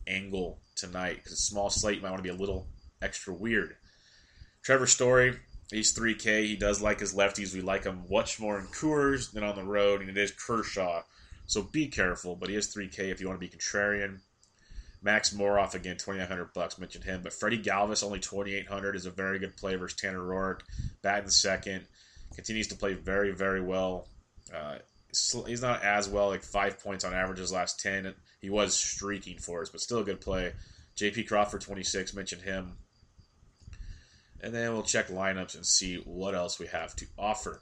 angle 0.06 0.58
tonight 0.74 1.16
because 1.16 1.32
a 1.32 1.36
small 1.36 1.70
slate 1.70 2.02
might 2.02 2.10
want 2.10 2.22
to 2.22 2.28
be 2.28 2.34
a 2.34 2.40
little 2.40 2.66
extra 3.00 3.32
weird. 3.32 3.76
Trevor 4.62 4.86
Story, 4.86 5.38
he's 5.70 5.96
3K. 5.96 6.44
He 6.44 6.56
does 6.56 6.82
like 6.82 7.00
his 7.00 7.14
lefties. 7.14 7.54
We 7.54 7.62
like 7.62 7.84
him 7.84 8.04
much 8.10 8.38
more 8.38 8.58
in 8.58 8.66
Coors 8.66 9.32
than 9.32 9.44
on 9.44 9.56
the 9.56 9.64
road, 9.64 10.00
and 10.00 10.10
it 10.10 10.18
is 10.18 10.32
Kershaw. 10.32 11.02
So 11.46 11.62
be 11.62 11.86
careful, 11.86 12.36
but 12.36 12.48
he 12.48 12.56
is 12.56 12.74
3K 12.74 13.10
if 13.10 13.20
you 13.20 13.28
want 13.28 13.40
to 13.40 13.46
be 13.46 13.56
contrarian. 13.56 14.20
Max 15.02 15.32
Moroff 15.32 15.74
again, 15.74 15.96
2,900 15.96 16.52
bucks. 16.52 16.78
Mentioned 16.78 17.04
him, 17.04 17.20
but 17.22 17.32
Freddie 17.32 17.62
Galvis 17.62 18.04
only 18.04 18.18
2,800 18.18 18.96
is 18.96 19.06
a 19.06 19.10
very 19.10 19.38
good 19.38 19.56
play 19.56 19.76
versus 19.76 19.98
Tanner 19.98 20.20
Roark. 20.20 20.60
Bat 21.02 21.24
in 21.24 21.30
second, 21.30 21.86
continues 22.34 22.68
to 22.68 22.76
play 22.76 22.94
very 22.94 23.32
very 23.32 23.60
well. 23.60 24.08
Uh, 24.54 24.78
he's 25.46 25.62
not 25.62 25.82
as 25.82 26.08
well, 26.08 26.28
like 26.28 26.42
five 26.42 26.82
points 26.82 27.04
on 27.04 27.14
average 27.14 27.38
his 27.38 27.52
last 27.52 27.80
10. 27.80 28.14
He 28.40 28.50
was 28.50 28.74
streaking 28.74 29.38
for 29.38 29.62
us, 29.62 29.68
but 29.68 29.80
still 29.80 29.98
a 29.98 30.04
good 30.04 30.20
play. 30.20 30.52
J.P. 30.96 31.24
Crawford 31.24 31.60
26, 31.62 32.14
mentioned 32.14 32.42
him. 32.42 32.76
And 34.42 34.54
then 34.54 34.72
we'll 34.72 34.82
check 34.82 35.08
lineups 35.08 35.54
and 35.54 35.66
see 35.66 35.96
what 35.96 36.34
else 36.34 36.58
we 36.58 36.66
have 36.68 36.96
to 36.96 37.06
offer. 37.18 37.60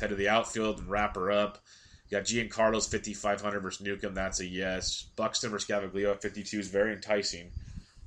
Head 0.00 0.10
to 0.10 0.16
the 0.16 0.28
outfield 0.28 0.78
and 0.78 0.88
wrap 0.88 1.14
her 1.14 1.30
up. 1.30 1.62
You 2.08 2.18
got 2.18 2.26
Giancarlo's 2.26 2.86
5,500 2.86 3.60
versus 3.60 3.84
Newcomb. 3.84 4.14
That's 4.14 4.40
a 4.40 4.46
yes. 4.46 5.06
Buxton 5.16 5.50
versus 5.50 5.68
Gaviglio 5.68 6.12
at 6.12 6.22
52 6.22 6.60
is 6.60 6.68
very 6.68 6.92
enticing. 6.92 7.50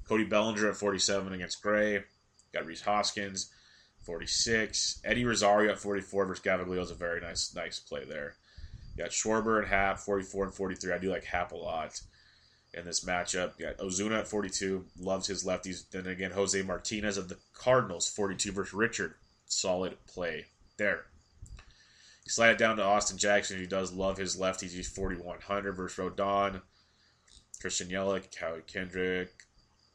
Cody 0.08 0.24
Bellinger 0.24 0.70
at 0.70 0.76
47 0.76 1.34
against 1.34 1.62
Gray. 1.62 2.04
Got 2.54 2.66
Rhys 2.66 2.82
Hoskins, 2.82 3.52
46. 4.02 5.02
Eddie 5.04 5.26
Rosario 5.26 5.72
at 5.72 5.80
44 5.80 6.26
versus 6.26 6.44
Gaviglio 6.44 6.82
is 6.82 6.92
a 6.92 6.96
very 6.96 7.22
nice 7.22 7.54
nice 7.54 7.80
play 7.80 8.06
there. 8.06 8.36
You 8.96 9.04
got 9.04 9.12
Schwarber 9.12 9.60
and 9.60 9.68
Happ, 9.68 10.00
44 10.00 10.46
and 10.46 10.54
43. 10.54 10.94
I 10.94 10.98
do 10.98 11.12
like 11.12 11.26
Happ 11.26 11.52
a 11.52 11.56
lot 11.56 12.02
in 12.74 12.86
this 12.86 13.04
matchup. 13.04 13.52
You 13.58 13.68
got 13.68 13.78
Ozuna 13.78 14.20
at 14.20 14.28
42. 14.28 14.86
Loves 15.00 15.28
his 15.28 15.46
lefties. 15.46 15.90
Then 15.92 16.08
again, 16.08 16.32
Jose 16.32 16.62
Martinez 16.62 17.18
of 17.18 17.30
the 17.30 17.38
Cardinals, 17.54 18.10
42 18.10 18.52
versus 18.52 18.74
Richard. 18.74 19.16
Solid 19.46 19.98
play 20.08 20.46
there. 20.78 21.06
You 22.30 22.34
slide 22.34 22.52
it 22.52 22.58
down 22.60 22.78
to 22.78 22.84
Austin 22.84 23.18
Jackson. 23.18 23.58
He 23.58 23.66
does 23.66 23.92
love 23.92 24.16
his 24.16 24.38
lefties. 24.38 24.70
He's 24.70 24.88
4,100 24.88 25.72
versus 25.72 25.98
Rodon. 25.98 26.62
Christian 27.60 27.88
Yelich, 27.88 28.36
Howie 28.36 28.62
Kendrick. 28.68 29.32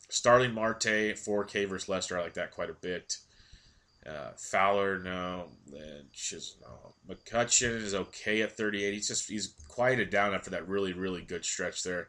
Starling 0.09 0.53
Marte, 0.53 1.15
4K 1.15 1.69
versus 1.69 1.89
Lester. 1.89 2.19
I 2.19 2.23
like 2.23 2.35
that 2.35 2.51
quite 2.51 2.71
a 2.71 2.75
bit. 2.75 3.19
Uh, 4.05 4.33
Fowler, 4.37 4.99
no. 4.99 5.47
And 5.73 6.07
just 6.13 6.61
no. 6.61 6.95
McCutchen 7.09 7.77
is 7.77 7.95
okay 7.95 8.43
at 8.43 8.57
38. 8.57 8.95
He's 8.95 9.07
just 9.07 9.29
he's 9.29 9.55
quieted 9.69 10.11
down 10.11 10.35
after 10.35 10.51
that 10.51 10.67
really 10.67 10.93
really 10.93 11.23
good 11.23 11.45
stretch 11.45 11.85
there. 11.85 12.09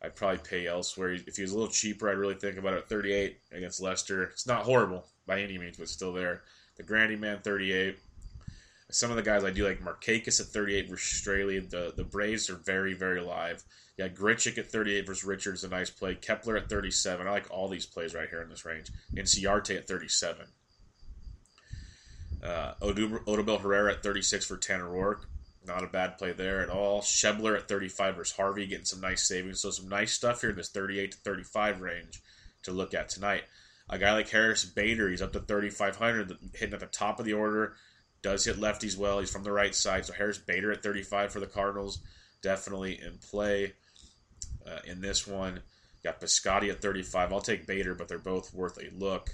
I'd 0.00 0.14
probably 0.14 0.38
pay 0.48 0.68
elsewhere. 0.68 1.14
If 1.14 1.34
he 1.34 1.42
was 1.42 1.50
a 1.50 1.58
little 1.58 1.72
cheaper, 1.72 2.08
I'd 2.08 2.18
really 2.18 2.34
think 2.34 2.56
about 2.56 2.74
it 2.74 2.84
at 2.84 2.88
38 2.88 3.36
against 3.50 3.82
Lester. 3.82 4.22
It's 4.26 4.46
not 4.46 4.62
horrible 4.62 5.06
by 5.26 5.40
any 5.40 5.58
means, 5.58 5.76
but 5.76 5.88
still 5.88 6.12
there. 6.12 6.44
The 6.76 6.84
Grandy 6.84 7.16
Man 7.16 7.40
38. 7.40 7.98
Some 8.90 9.10
of 9.10 9.16
the 9.16 9.22
guys 9.22 9.42
I 9.42 9.50
do 9.50 9.66
like 9.66 9.82
Markakis 9.82 10.40
at 10.40 10.46
38 10.46 10.88
versus 10.88 11.20
Straily. 11.20 11.68
The 11.68 11.92
the 11.96 12.04
Braves 12.04 12.48
are 12.50 12.56
very 12.56 12.94
very 12.94 13.20
live. 13.20 13.64
Yeah, 13.96 14.08
Grichuk 14.08 14.58
at 14.58 14.70
38 14.70 15.06
versus 15.06 15.24
Richards, 15.24 15.64
a 15.64 15.68
nice 15.68 15.90
play. 15.90 16.14
Kepler 16.14 16.56
at 16.56 16.68
37. 16.68 17.26
I 17.26 17.30
like 17.30 17.50
all 17.50 17.68
these 17.68 17.86
plays 17.86 18.14
right 18.14 18.28
here 18.28 18.42
in 18.42 18.50
this 18.50 18.64
range. 18.64 18.90
And 19.16 19.26
Ciarte 19.26 19.76
at 19.76 19.88
37. 19.88 20.46
Uh, 22.44 22.74
Odubel 22.82 23.60
Herrera 23.60 23.94
at 23.94 24.02
36 24.02 24.44
for 24.44 24.58
Tanner 24.58 24.88
Roark. 24.88 25.24
Not 25.66 25.82
a 25.82 25.88
bad 25.88 26.18
play 26.18 26.32
there 26.32 26.60
at 26.60 26.68
all. 26.68 27.00
Schebler 27.00 27.56
at 27.56 27.68
35 27.68 28.16
versus 28.16 28.36
Harvey, 28.36 28.66
getting 28.66 28.84
some 28.84 29.00
nice 29.00 29.26
savings. 29.26 29.62
So 29.62 29.70
some 29.70 29.88
nice 29.88 30.12
stuff 30.12 30.42
here 30.42 30.50
in 30.50 30.56
this 30.56 30.68
38 30.68 31.12
to 31.12 31.18
35 31.18 31.80
range 31.80 32.22
to 32.64 32.72
look 32.72 32.94
at 32.94 33.08
tonight. 33.08 33.44
A 33.88 33.98
guy 33.98 34.12
like 34.12 34.28
Harris 34.28 34.64
Bader, 34.64 35.08
he's 35.08 35.22
up 35.22 35.32
to 35.32 35.40
3,500, 35.40 36.36
hitting 36.54 36.74
at 36.74 36.80
the 36.80 36.86
top 36.86 37.18
of 37.18 37.24
the 37.24 37.32
order 37.32 37.74
does 38.26 38.44
hit 38.44 38.56
lefties 38.56 38.96
well. 38.96 39.20
He's 39.20 39.30
from 39.30 39.44
the 39.44 39.52
right 39.52 39.72
side. 39.72 40.04
So 40.04 40.12
Harris 40.12 40.36
Bader 40.36 40.72
at 40.72 40.82
35 40.82 41.30
for 41.30 41.38
the 41.38 41.46
Cardinals, 41.46 42.00
definitely 42.42 43.00
in 43.00 43.18
play 43.18 43.74
uh, 44.66 44.80
in 44.84 45.00
this 45.00 45.28
one. 45.28 45.60
Got 46.02 46.20
Piscotty 46.20 46.68
at 46.70 46.82
35. 46.82 47.32
I'll 47.32 47.40
take 47.40 47.68
Bader, 47.68 47.94
but 47.94 48.08
they're 48.08 48.18
both 48.18 48.52
worth 48.52 48.78
a 48.78 48.90
look 48.98 49.30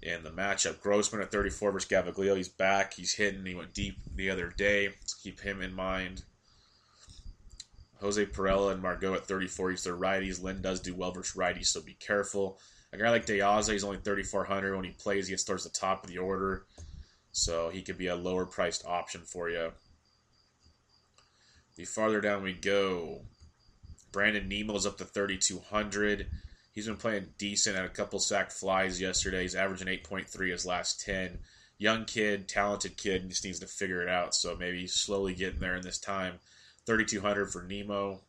in 0.00 0.22
the 0.22 0.30
matchup. 0.30 0.80
Grossman 0.80 1.22
at 1.22 1.32
34 1.32 1.72
versus 1.72 1.90
Gaviglio. 1.90 2.36
He's 2.36 2.48
back. 2.48 2.94
He's 2.94 3.14
hitting. 3.14 3.44
He 3.44 3.56
went 3.56 3.74
deep 3.74 3.96
the 4.14 4.30
other 4.30 4.54
day. 4.56 4.86
Let's 4.86 5.14
keep 5.14 5.40
him 5.40 5.60
in 5.60 5.74
mind. 5.74 6.22
Jose 8.00 8.26
Pirela 8.26 8.70
and 8.70 8.80
Margot 8.80 9.14
at 9.14 9.26
34. 9.26 9.70
He's 9.70 9.82
their 9.82 9.96
righties. 9.96 10.40
Lynn 10.40 10.62
does 10.62 10.78
do 10.78 10.94
well 10.94 11.10
versus 11.10 11.36
righties, 11.36 11.66
so 11.66 11.80
be 11.80 11.94
careful. 11.94 12.60
A 12.92 12.96
guy 12.96 13.10
like 13.10 13.26
De 13.26 13.40
Aza, 13.40 13.72
he's 13.72 13.82
only 13.82 13.98
3,400. 13.98 14.76
When 14.76 14.84
he 14.84 14.92
plays, 14.92 15.26
he 15.26 15.32
gets 15.32 15.42
towards 15.42 15.64
the 15.64 15.70
top 15.70 16.04
of 16.04 16.10
the 16.10 16.18
order. 16.18 16.64
So 17.38 17.68
he 17.68 17.82
could 17.82 17.96
be 17.96 18.08
a 18.08 18.16
lower 18.16 18.44
priced 18.44 18.84
option 18.84 19.22
for 19.22 19.48
you. 19.48 19.72
The 21.76 21.84
farther 21.84 22.20
down 22.20 22.42
we 22.42 22.52
go, 22.52 23.22
Brandon 24.10 24.48
Nimmo's 24.48 24.84
up 24.84 24.98
to 24.98 25.04
3,200. 25.04 26.26
He's 26.72 26.86
been 26.86 26.96
playing 26.96 27.34
decent 27.38 27.76
at 27.76 27.84
a 27.84 27.90
couple 27.90 28.18
sack 28.18 28.50
flies 28.50 29.00
yesterday. 29.00 29.42
He's 29.42 29.54
averaging 29.54 29.86
8.3 29.86 30.50
his 30.50 30.66
last 30.66 31.00
10. 31.02 31.38
Young 31.78 32.04
kid, 32.04 32.48
talented 32.48 32.96
kid, 32.96 33.28
just 33.28 33.44
needs 33.44 33.60
to 33.60 33.66
figure 33.66 34.02
it 34.02 34.08
out. 34.08 34.34
So 34.34 34.56
maybe 34.56 34.80
he's 34.80 34.94
slowly 34.94 35.34
getting 35.34 35.60
there 35.60 35.76
in 35.76 35.82
this 35.82 35.98
time. 35.98 36.40
3,200 36.86 37.52
for 37.52 37.62
Nimmo. 37.62 38.20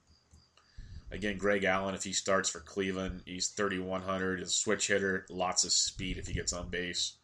Again, 1.12 1.40
Greg 1.40 1.64
Allen, 1.64 1.96
if 1.96 2.04
he 2.04 2.14
starts 2.14 2.50
for 2.50 2.60
Cleveland, 2.60 3.24
he's 3.26 3.48
3,100. 3.48 4.40
He's 4.40 4.50
a 4.50 4.52
switch 4.52 4.88
hitter, 4.88 5.26
lots 5.32 5.64
of 5.64 5.72
speed 5.72 6.20
if 6.20 6.28
he 6.28 6.34
gets 6.34 6.54
on 6.54 6.70
base. 6.70 7.16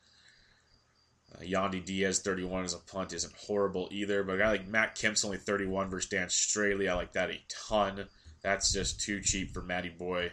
Uh, 1.35 1.41
Yandy 1.43 1.83
Diaz, 1.83 2.19
31 2.19 2.63
as 2.63 2.73
a 2.73 2.79
punt, 2.79 3.13
isn't 3.13 3.33
horrible 3.35 3.87
either. 3.91 4.23
But 4.23 4.35
a 4.35 4.37
guy 4.37 4.49
like 4.49 4.67
Matt 4.67 4.95
Kemp's 4.95 5.25
only 5.25 5.37
31 5.37 5.89
versus 5.89 6.09
Dan 6.09 6.27
Straily. 6.27 6.89
I 6.89 6.95
like 6.95 7.13
that 7.13 7.29
a 7.29 7.39
ton. 7.67 8.07
That's 8.41 8.71
just 8.71 9.01
too 9.01 9.21
cheap 9.21 9.53
for 9.53 9.61
Matty 9.61 9.89
Boy. 9.89 10.31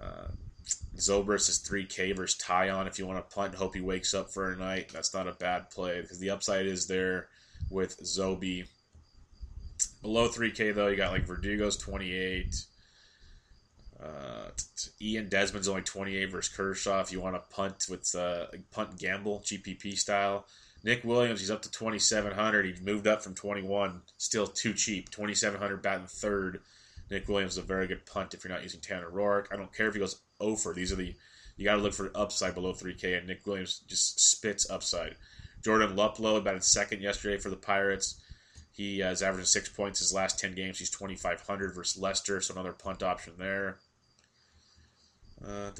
Uh, 0.00 0.28
Zobrist 0.96 1.48
is 1.48 1.62
3K 1.68 2.16
versus 2.16 2.40
Taillon. 2.40 2.86
If 2.86 2.98
you 2.98 3.06
want 3.06 3.18
to 3.18 3.34
punt 3.34 3.54
hope 3.54 3.74
he 3.74 3.80
wakes 3.80 4.14
up 4.14 4.30
for 4.30 4.52
a 4.52 4.56
night, 4.56 4.90
that's 4.92 5.12
not 5.12 5.28
a 5.28 5.32
bad 5.32 5.70
play 5.70 6.00
because 6.00 6.18
the 6.18 6.30
upside 6.30 6.66
is 6.66 6.86
there 6.86 7.28
with 7.70 8.00
Zobi. 8.02 8.66
Below 10.02 10.28
3K, 10.28 10.74
though, 10.74 10.88
you 10.88 10.96
got 10.96 11.12
like 11.12 11.26
Verdugo's 11.26 11.76
28. 11.76 12.54
Uh, 14.02 14.50
Ian 15.00 15.28
Desmond's 15.28 15.68
only 15.68 15.82
28 15.82 16.30
versus 16.30 16.54
Kershaw. 16.54 17.00
If 17.00 17.12
you 17.12 17.20
want 17.20 17.36
to 17.36 17.54
punt 17.54 17.86
with 17.88 18.14
uh, 18.14 18.46
punt 18.70 18.98
gamble 18.98 19.40
GPP 19.44 19.96
style, 19.96 20.46
Nick 20.82 21.04
Williams 21.04 21.40
he's 21.40 21.50
up 21.50 21.62
to 21.62 21.70
2,700. 21.70 22.66
He's 22.66 22.82
moved 22.82 23.06
up 23.06 23.22
from 23.22 23.34
21. 23.34 24.02
Still 24.18 24.46
too 24.46 24.74
cheap. 24.74 25.10
2,700 25.10 25.82
batting 25.82 26.06
third. 26.06 26.60
Nick 27.10 27.28
Williams 27.28 27.52
is 27.52 27.58
a 27.58 27.62
very 27.62 27.86
good 27.86 28.04
punt 28.06 28.34
if 28.34 28.44
you're 28.44 28.52
not 28.52 28.62
using 28.62 28.80
Tanner 28.80 29.10
Roark. 29.10 29.46
I 29.52 29.56
don't 29.56 29.72
care 29.72 29.88
if 29.88 29.94
he 29.94 30.00
goes 30.00 30.20
over. 30.40 30.72
These 30.72 30.92
are 30.92 30.96
the 30.96 31.14
you 31.56 31.64
got 31.64 31.76
to 31.76 31.82
look 31.82 31.92
for 31.92 32.10
upside 32.14 32.54
below 32.54 32.72
3K, 32.72 33.16
and 33.16 33.26
Nick 33.26 33.46
Williams 33.46 33.80
just 33.86 34.18
spits 34.18 34.68
upside. 34.68 35.14
Jordan 35.62 35.96
Luplow 35.96 36.42
batted 36.42 36.64
second 36.64 37.00
yesterday 37.00 37.38
for 37.38 37.48
the 37.48 37.56
Pirates. 37.56 38.20
He 38.72 38.98
has 38.98 39.22
averaged 39.22 39.48
six 39.48 39.68
points 39.68 40.00
his 40.00 40.12
last 40.12 40.38
10 40.40 40.54
games. 40.54 40.78
He's 40.78 40.90
2,500 40.90 41.74
versus 41.74 42.00
Lester, 42.00 42.40
so 42.40 42.54
another 42.54 42.72
punt 42.72 43.04
option 43.04 43.34
there. 43.38 43.78
Uh, 45.42 45.70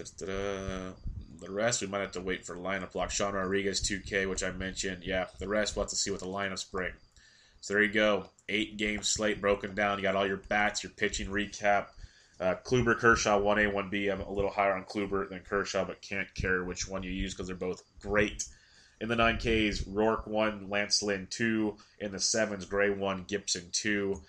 the 1.41 1.51
rest, 1.51 1.81
we 1.81 1.87
might 1.87 2.01
have 2.01 2.13
to 2.13 2.21
wait 2.21 2.45
for 2.45 2.57
lineup 2.57 2.95
lock. 2.95 3.11
Sean 3.11 3.35
Rodriguez, 3.35 3.81
2K, 3.83 4.29
which 4.29 4.43
I 4.43 4.51
mentioned. 4.53 5.05
Yeah, 5.05 5.27
the 5.39 5.49
rest, 5.49 5.77
we'll 5.77 5.85
have 5.85 5.91
to 5.91 5.97
see 5.97 6.11
what 6.11 6.21
the 6.21 6.27
lineups 6.27 6.71
bring. 6.71 6.93
So 7.61 7.75
there 7.75 7.83
you 7.83 7.93
go. 7.93 8.27
Eight 8.49 8.77
game 8.77 9.03
slate 9.03 9.41
broken 9.41 9.75
down. 9.75 9.99
You 9.99 10.03
got 10.03 10.17
all 10.17 10.27
your 10.27 10.37
bats, 10.37 10.83
your 10.83 10.93
pitching 10.93 11.29
recap. 11.29 11.87
Uh, 12.41 12.57
Kluber, 12.65 12.99
Kershaw, 12.99 13.39
1A, 13.39 13.73
1B. 13.73 14.13
I'm 14.13 14.21
a 14.21 14.31
little 14.31 14.51
higher 14.51 14.75
on 14.75 14.85
Kluber 14.85 15.29
than 15.29 15.41
Kershaw, 15.41 15.85
but 15.85 16.03
can't 16.03 16.33
care 16.35 16.65
which 16.65 16.89
one 16.89 17.03
you 17.03 17.11
use 17.11 17.33
because 17.33 17.47
they're 17.47 17.57
both 17.57 17.83
great. 18.01 18.45
In 19.01 19.09
the 19.09 19.15
9Ks, 19.15 19.89
Roark 19.89 20.27
1, 20.27 20.69
Lance 20.69 21.03
Lynn 21.03 21.27
2. 21.31 21.77
In 22.01 22.13
the 22.13 22.19
7s, 22.19 22.69
Gray 22.69 22.91
1, 22.91 23.25
Gibson 23.29 23.69
2. 23.73 24.21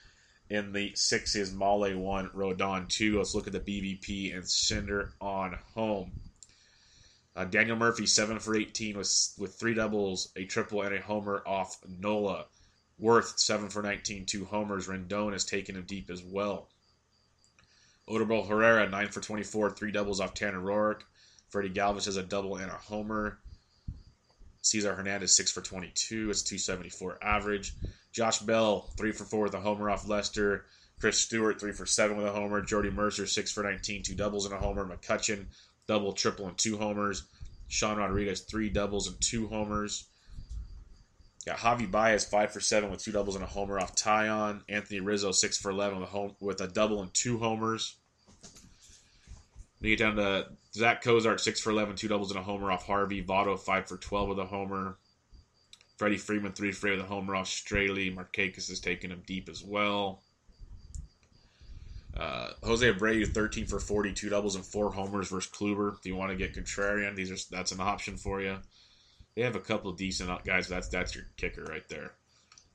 In 0.50 0.74
the 0.74 0.94
sixes, 0.96 1.52
Mahle 1.52 1.96
1, 1.96 2.30
Rodon 2.30 2.88
2. 2.88 3.18
Let's 3.18 3.34
look 3.34 3.48
at 3.48 3.54
the 3.54 3.60
BVP 3.60 4.36
and 4.36 4.48
Cinder 4.48 5.14
on 5.20 5.58
home. 5.74 6.12
Uh, 7.36 7.46
Daniel 7.46 7.76
Murphy, 7.76 8.06
7 8.06 8.40
for 8.40 8.56
18 8.56 8.98
with, 8.98 9.34
with 9.38 9.56
three 9.56 9.74
doubles, 9.74 10.32
a 10.36 10.46
triple, 10.46 10.84
and 10.84 10.96
a 10.96 11.02
homer 11.02 11.44
off 11.46 11.80
Nola. 12.00 12.46
Werth, 13.02 13.38
7 13.40 13.70
for 13.70 13.82
19, 13.82 14.26
two 14.26 14.46
homers. 14.46 14.88
Rendon 14.88 15.34
has 15.34 15.44
taken 15.44 15.76
him 15.76 15.84
deep 15.84 16.10
as 16.10 16.24
well. 16.24 16.70
Odubel 18.08 18.48
Herrera, 18.48 18.88
9 18.88 19.08
for 19.10 19.20
24, 19.20 19.72
three 19.72 19.92
doubles 19.92 20.22
off 20.22 20.34
Tanner 20.34 20.62
Roark. 20.62 21.02
Freddie 21.50 21.72
Galvis 21.72 22.06
has 22.06 22.18
a 22.18 22.24
double 22.24 22.56
and 22.56 22.72
a 22.72 22.76
homer. 22.76 23.40
Cesar 24.66 24.96
Hernandez, 24.96 25.36
6 25.36 25.52
for 25.52 25.62
22. 25.62 26.32
It's 26.32 26.42
274 26.42 27.20
average. 27.22 27.76
Josh 28.12 28.40
Bell, 28.40 28.90
3 28.98 29.12
for 29.12 29.24
4 29.24 29.44
with 29.44 29.54
a 29.54 29.60
homer 29.60 29.92
off 29.92 30.08
Lester. 30.08 30.66
Chris 31.00 31.20
Stewart, 31.20 31.60
3 31.60 31.72
for 31.72 31.86
7 31.86 32.18
with 32.18 32.26
a 32.26 32.32
homer. 32.32 32.62
Jordy 32.62 32.90
Mercer, 32.90 33.28
6 33.28 33.52
for 33.52 33.62
19, 33.62 34.02
two 34.02 34.16
doubles 34.16 34.46
and 34.46 34.56
a 34.56 34.58
homer. 34.58 34.84
McCutchen, 34.84 35.46
double, 35.88 36.14
triple, 36.14 36.48
and 36.48 36.58
two 36.58 36.78
homers. 36.78 37.28
Sean 37.68 37.98
Rodriguez, 37.98 38.42
three 38.42 38.70
doubles 38.70 39.08
and 39.08 39.22
two 39.22 39.48
homers. 39.48 40.08
Got 41.46 41.60
Javy 41.60 41.92
Baez, 41.92 42.26
5 42.26 42.52
for 42.52 42.60
7 42.60 42.90
with 42.90 43.04
two 43.04 43.12
doubles 43.12 43.36
and 43.36 43.44
a 43.44 43.48
homer 43.48 43.80
off 43.80 43.96
Taillon. 43.96 44.62
Anthony 44.68 45.00
Rizzo, 45.00 45.32
6 45.32 45.58
for 45.60 45.70
11 45.70 46.00
with 46.00 46.10
a, 46.10 46.12
home, 46.12 46.36
with 46.40 46.60
a 46.62 46.68
double 46.68 47.04
and 47.04 47.14
two 47.14 47.38
homers. 47.38 47.98
Then 49.86 49.92
you 49.92 49.98
get 49.98 50.04
down 50.04 50.16
to 50.16 50.48
Zach 50.74 51.04
Cozart, 51.04 51.40
6 51.40 51.60
for 51.60 51.70
11, 51.70 51.96
two 51.96 52.08
doubles 52.08 52.32
and 52.32 52.40
a 52.40 52.44
homer 52.44 52.72
off 52.72 52.88
Harvey. 52.88 53.24
Votto, 53.24 53.60
5 53.60 53.88
for 53.88 53.98
12 53.98 54.30
with 54.30 54.40
a 54.40 54.46
homer. 54.46 54.98
Freddie 55.98 56.18
Freeman, 56.18 56.54
3 56.54 56.72
for 56.72 56.88
8 56.88 56.92
with 56.94 57.02
a 57.02 57.08
homer 57.08 57.36
off 57.36 57.46
Straily. 57.46 58.12
Markakis 58.12 58.72
is 58.72 58.80
taking 58.80 59.12
him 59.12 59.22
deep 59.28 59.48
as 59.48 59.64
well. 59.64 60.24
Uh, 62.18 62.50
Jose 62.64 62.92
Abreu, 62.92 63.32
13 63.32 63.68
for 63.68 63.80
40, 63.80 64.14
two 64.14 64.30
doubles 64.30 64.56
and 64.56 64.66
four 64.66 64.92
homers 64.92 65.30
versus 65.30 65.52
Kluber. 65.52 65.96
If 66.00 66.04
you 66.04 66.16
want 66.16 66.32
to 66.32 66.36
get 66.36 66.56
contrarian, 66.56 67.16
these 67.16 67.30
are 67.30 67.56
that's 67.56 67.72
an 67.72 67.80
option 67.80 68.18
for 68.18 68.42
you. 68.42 68.58
They 69.36 69.44
have 69.44 69.56
a 69.56 69.60
couple 69.60 69.92
of 69.92 69.98
decent 69.98 70.32
guys. 70.46 70.68
That's 70.68 70.88
that's 70.88 71.14
your 71.14 71.26
kicker 71.38 71.64
right 71.64 71.88
there. 71.90 72.14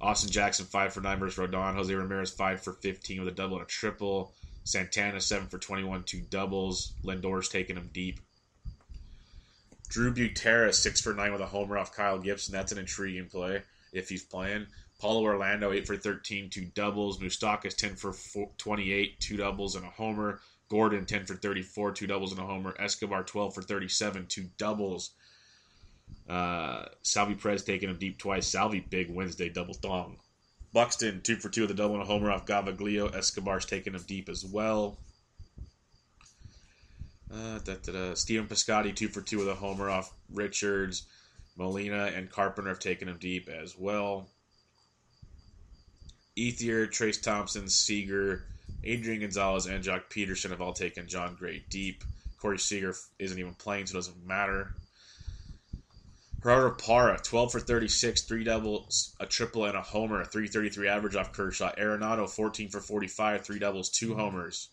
Austin 0.00 0.30
Jackson, 0.30 0.64
5 0.64 0.92
for 0.92 1.00
9 1.00 1.18
versus 1.18 1.44
Rodon. 1.44 1.74
Jose 1.74 1.92
Ramirez, 1.92 2.30
5 2.30 2.62
for 2.62 2.74
15 2.74 3.18
with 3.18 3.32
a 3.32 3.36
double 3.36 3.56
and 3.56 3.64
a 3.64 3.68
triple. 3.68 4.32
Santana, 4.64 5.20
7 5.20 5.48
for 5.48 5.58
21, 5.58 6.04
two 6.04 6.20
doubles. 6.30 6.92
Lindor's 7.02 7.48
taking 7.48 7.76
him 7.76 7.90
deep. 7.92 8.20
Drew 9.88 10.14
Butera, 10.14 10.72
6 10.72 11.00
for 11.00 11.14
9 11.14 11.32
with 11.32 11.40
a 11.40 11.46
homer 11.46 11.76
off 11.76 11.94
Kyle 11.94 12.18
Gibson. 12.18 12.52
That's 12.52 12.72
an 12.72 12.78
intriguing 12.78 13.26
play 13.26 13.62
if 13.92 14.08
he's 14.08 14.22
playing. 14.22 14.66
Paulo 15.00 15.22
Orlando, 15.22 15.72
8 15.72 15.86
for 15.86 15.96
13, 15.96 16.50
two 16.50 16.66
doubles. 16.74 17.18
Mustakas, 17.18 17.74
10 17.74 17.96
for 17.96 18.14
28, 18.58 19.18
two 19.18 19.36
doubles 19.36 19.74
and 19.74 19.84
a 19.84 19.88
homer. 19.88 20.40
Gordon, 20.68 21.06
10 21.06 21.26
for 21.26 21.34
34, 21.34 21.92
two 21.92 22.06
doubles 22.06 22.30
and 22.30 22.40
a 22.40 22.44
homer. 22.44 22.76
Escobar, 22.78 23.24
12 23.24 23.54
for 23.54 23.62
37, 23.62 24.26
two 24.26 24.46
doubles. 24.58 25.10
Uh, 26.28 26.84
Salvy 27.02 27.34
Perez 27.34 27.64
taking 27.64 27.88
him 27.88 27.98
deep 27.98 28.18
twice. 28.18 28.46
Salvy, 28.46 28.80
big 28.80 29.10
Wednesday 29.10 29.48
double 29.48 29.74
thong. 29.74 30.18
Buxton, 30.72 31.20
2 31.22 31.36
for 31.36 31.48
2 31.48 31.62
with 31.62 31.70
a 31.70 31.74
double 31.74 31.94
and 31.94 32.02
a 32.02 32.06
homer 32.06 32.30
off 32.30 32.46
Gaviglio. 32.46 33.14
Escobar's 33.14 33.64
taking 33.64 33.94
him 33.94 34.04
deep 34.06 34.28
as 34.28 34.44
well. 34.44 34.98
Uh. 37.32 37.58
Stephen 38.14 38.46
Piscotty, 38.46 38.94
2 38.94 39.08
for 39.08 39.20
2 39.20 39.38
with 39.38 39.48
a 39.48 39.54
homer 39.54 39.90
off 39.90 40.12
Richards. 40.32 41.06
Molina 41.56 42.10
and 42.14 42.30
Carpenter 42.30 42.70
have 42.70 42.78
taken 42.78 43.08
him 43.08 43.18
deep 43.18 43.48
as 43.48 43.76
well. 43.76 44.28
Ethier, 46.38 46.88
Trayce 46.88 47.20
Thompson, 47.20 47.68
Seager, 47.68 48.44
Adrian 48.84 49.20
Gonzalez, 49.20 49.66
and 49.66 49.84
Joc 49.84 50.04
Pederson 50.10 50.50
have 50.50 50.60
all 50.60 50.72
taken 50.72 51.06
Jon 51.06 51.36
Gray 51.38 51.64
deep. 51.68 52.02
Corey 52.38 52.58
Seager 52.58 52.94
isn't 53.18 53.38
even 53.38 53.54
playing, 53.54 53.86
so 53.86 53.92
it 53.92 54.00
doesn't 54.00 54.26
matter. 54.26 54.74
Gerardo 56.42 56.74
Parra, 56.74 57.18
12 57.22 57.52
for 57.52 57.60
36, 57.60 58.22
three 58.22 58.44
doubles, 58.44 59.14
a 59.20 59.26
triple, 59.26 59.66
and 59.66 59.76
a 59.76 59.82
homer, 59.82 60.22
a 60.22 60.24
333 60.24 60.88
average 60.88 61.16
off 61.16 61.32
Kershaw. 61.32 61.72
Arenado, 61.76 62.28
14 62.28 62.70
for 62.70 62.80
45, 62.80 63.44
three 63.44 63.58
doubles, 63.58 63.90
two 63.90 64.14
homers. 64.14 64.68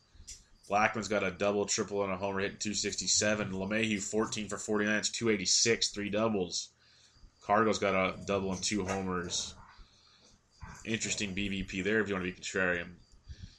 Blackmon's 0.69 1.07
got 1.07 1.23
a 1.23 1.31
double, 1.31 1.65
triple, 1.65 2.03
and 2.03 2.13
a 2.13 2.17
homer, 2.17 2.39
hitting 2.39 2.57
267. 2.57 3.51
LeMahieu, 3.51 4.01
14 4.01 4.47
for 4.47 4.57
49, 4.57 4.95
it's 4.95 5.09
286, 5.09 5.89
three 5.89 6.09
doubles. 6.09 6.69
Cargo's 7.41 7.79
got 7.79 7.95
a 7.95 8.17
double 8.25 8.51
and 8.51 8.63
two 8.63 8.85
homers 8.85 9.53
interesting 10.87 11.35
BVP 11.35 11.83
there 11.83 11.99
if 11.99 12.07
you 12.07 12.15
want 12.15 12.25
to 12.25 12.31
be 12.31 12.39
contrarian. 12.39 12.87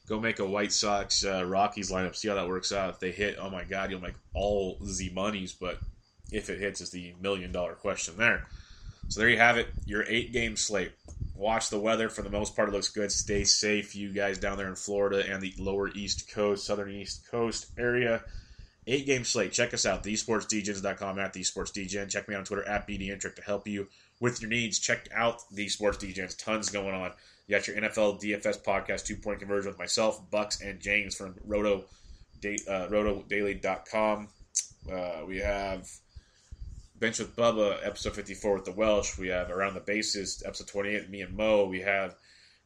Go 0.09 0.19
make 0.19 0.39
a 0.39 0.47
White 0.47 0.73
Sox 0.73 1.25
uh, 1.25 1.45
Rockies 1.45 1.91
lineup. 1.91 2.17
See 2.17 2.29
how 2.29 2.35
that 2.35 2.49
works 2.49 2.73
out. 2.73 2.91
If 2.91 2.99
they 2.99 3.13
hit, 3.13 3.37
oh 3.39 3.51
my 3.51 3.65
God, 3.65 3.91
you'll 3.91 4.01
make 4.01 4.15
all 4.33 4.79
the 4.81 5.11
monies. 5.11 5.53
But 5.53 5.79
if 6.33 6.51
it 6.51 6.59
hits, 6.59 6.81
is 6.81 6.91
the 6.91 7.15
million 7.21 7.53
dollar 7.53 7.75
question 7.75 8.17
there. 8.17 8.47
So 9.09 9.21
there 9.21 9.31
you 9.31 9.39
have 9.39 9.57
it. 9.57 9.69
Your 9.87 10.05
eight 10.07 10.33
game 10.33 10.57
slate. 10.57 10.93
Watch 11.35 11.71
the 11.71 11.79
weather. 11.79 12.09
For 12.09 12.23
the 12.23 12.31
most 12.31 12.55
part, 12.55 12.69
it 12.69 12.73
looks 12.73 12.91
good. 12.91 13.11
Stay 13.11 13.45
safe, 13.45 13.95
you 13.95 14.13
guys 14.13 14.39
down 14.39 14.59
there 14.59 14.69
in 14.69 14.75
Florida 14.75 15.25
and 15.31 15.41
the 15.41 15.55
lower 15.59 15.89
East 15.89 16.31
Coast, 16.31 16.67
Southern 16.67 16.91
East 16.91 17.31
Coast 17.31 17.69
area. 17.79 18.23
Eight 18.87 19.07
game 19.07 19.25
slate. 19.25 19.53
Check 19.53 19.73
us 19.75 19.87
out, 19.87 20.03
thesportsdgens.com 20.03 21.19
at 21.19 21.35
thesportsdgen. 21.35 22.09
Check 22.11 22.29
me 22.29 22.35
out 22.35 22.39
on 22.39 22.45
Twitter 22.45 22.67
at 22.67 22.89
BDintric 22.89 23.37
to 23.37 23.43
help 23.43 23.69
you 23.69 23.87
with 24.21 24.41
your 24.41 24.51
needs. 24.51 24.79
Check 24.79 25.09
out 25.15 25.43
the 25.53 25.69
Sports 25.69 25.99
DJs. 25.99 26.43
Tons 26.43 26.71
going 26.71 26.95
on. 26.95 27.13
You 27.47 27.57
got 27.57 27.67
your 27.67 27.77
NFL 27.77 28.23
DFS 28.23 28.63
podcast, 28.63 29.05
two 29.05 29.17
point 29.17 29.39
conversion 29.39 29.71
with 29.71 29.79
myself, 29.79 30.31
Bucks, 30.31 30.61
and 30.61 30.81
James 30.81 31.15
from 31.15 31.35
Roto, 31.45 31.85
uh, 32.45 32.89
RotoDaily.com. 32.89 34.29
Uh, 34.91 35.25
we 35.27 35.39
have 35.39 35.89
Bench 36.99 37.19
with 37.19 37.37
Bubba, 37.37 37.79
episode 37.85 38.15
54 38.15 38.55
with 38.55 38.65
the 38.65 38.73
Welsh. 38.73 39.19
We 39.19 39.29
have 39.29 39.51
Around 39.51 39.75
the 39.75 39.81
Bases, 39.81 40.43
episode 40.45 40.69
28 40.69 41.01
with 41.03 41.11
me 41.11 41.21
and 41.23 41.37
Mo. 41.37 41.67
We 41.67 41.81
have 41.81 42.17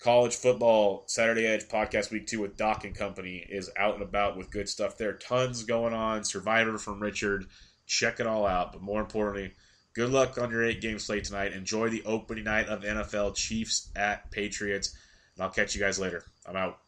College 0.00 0.34
Football 0.34 1.04
Saturday 1.06 1.46
Edge 1.46 1.68
podcast 1.68 2.10
week 2.10 2.26
two 2.26 2.40
with 2.40 2.56
Doc 2.56 2.84
and 2.84 2.94
Company 2.96 3.46
is 3.48 3.70
out 3.76 3.94
and 3.94 4.02
about 4.02 4.36
with 4.36 4.50
good 4.50 4.68
stuff 4.68 4.98
there. 4.98 5.12
Tons 5.12 5.64
going 5.64 5.94
on. 5.94 6.24
Survivor 6.24 6.78
from 6.78 7.00
Richard. 7.00 7.46
Check 7.86 8.20
it 8.20 8.26
all 8.26 8.46
out. 8.46 8.72
But 8.72 8.82
more 8.82 9.00
importantly, 9.00 9.52
Good 9.94 10.10
luck 10.10 10.38
on 10.38 10.50
your 10.50 10.64
eight 10.64 10.80
game 10.80 10.98
slate 10.98 11.24
tonight. 11.24 11.52
Enjoy 11.52 11.90
the 11.90 12.02
opening 12.04 12.44
night 12.44 12.66
of 12.66 12.82
NFL 12.82 13.36
Chiefs 13.36 13.90
at 13.94 14.30
Patriots. 14.30 14.96
And 15.36 15.44
I'll 15.44 15.50
catch 15.50 15.74
you 15.74 15.82
guys 15.82 15.98
later. 15.98 16.24
I'm 16.46 16.56
out. 16.56 16.78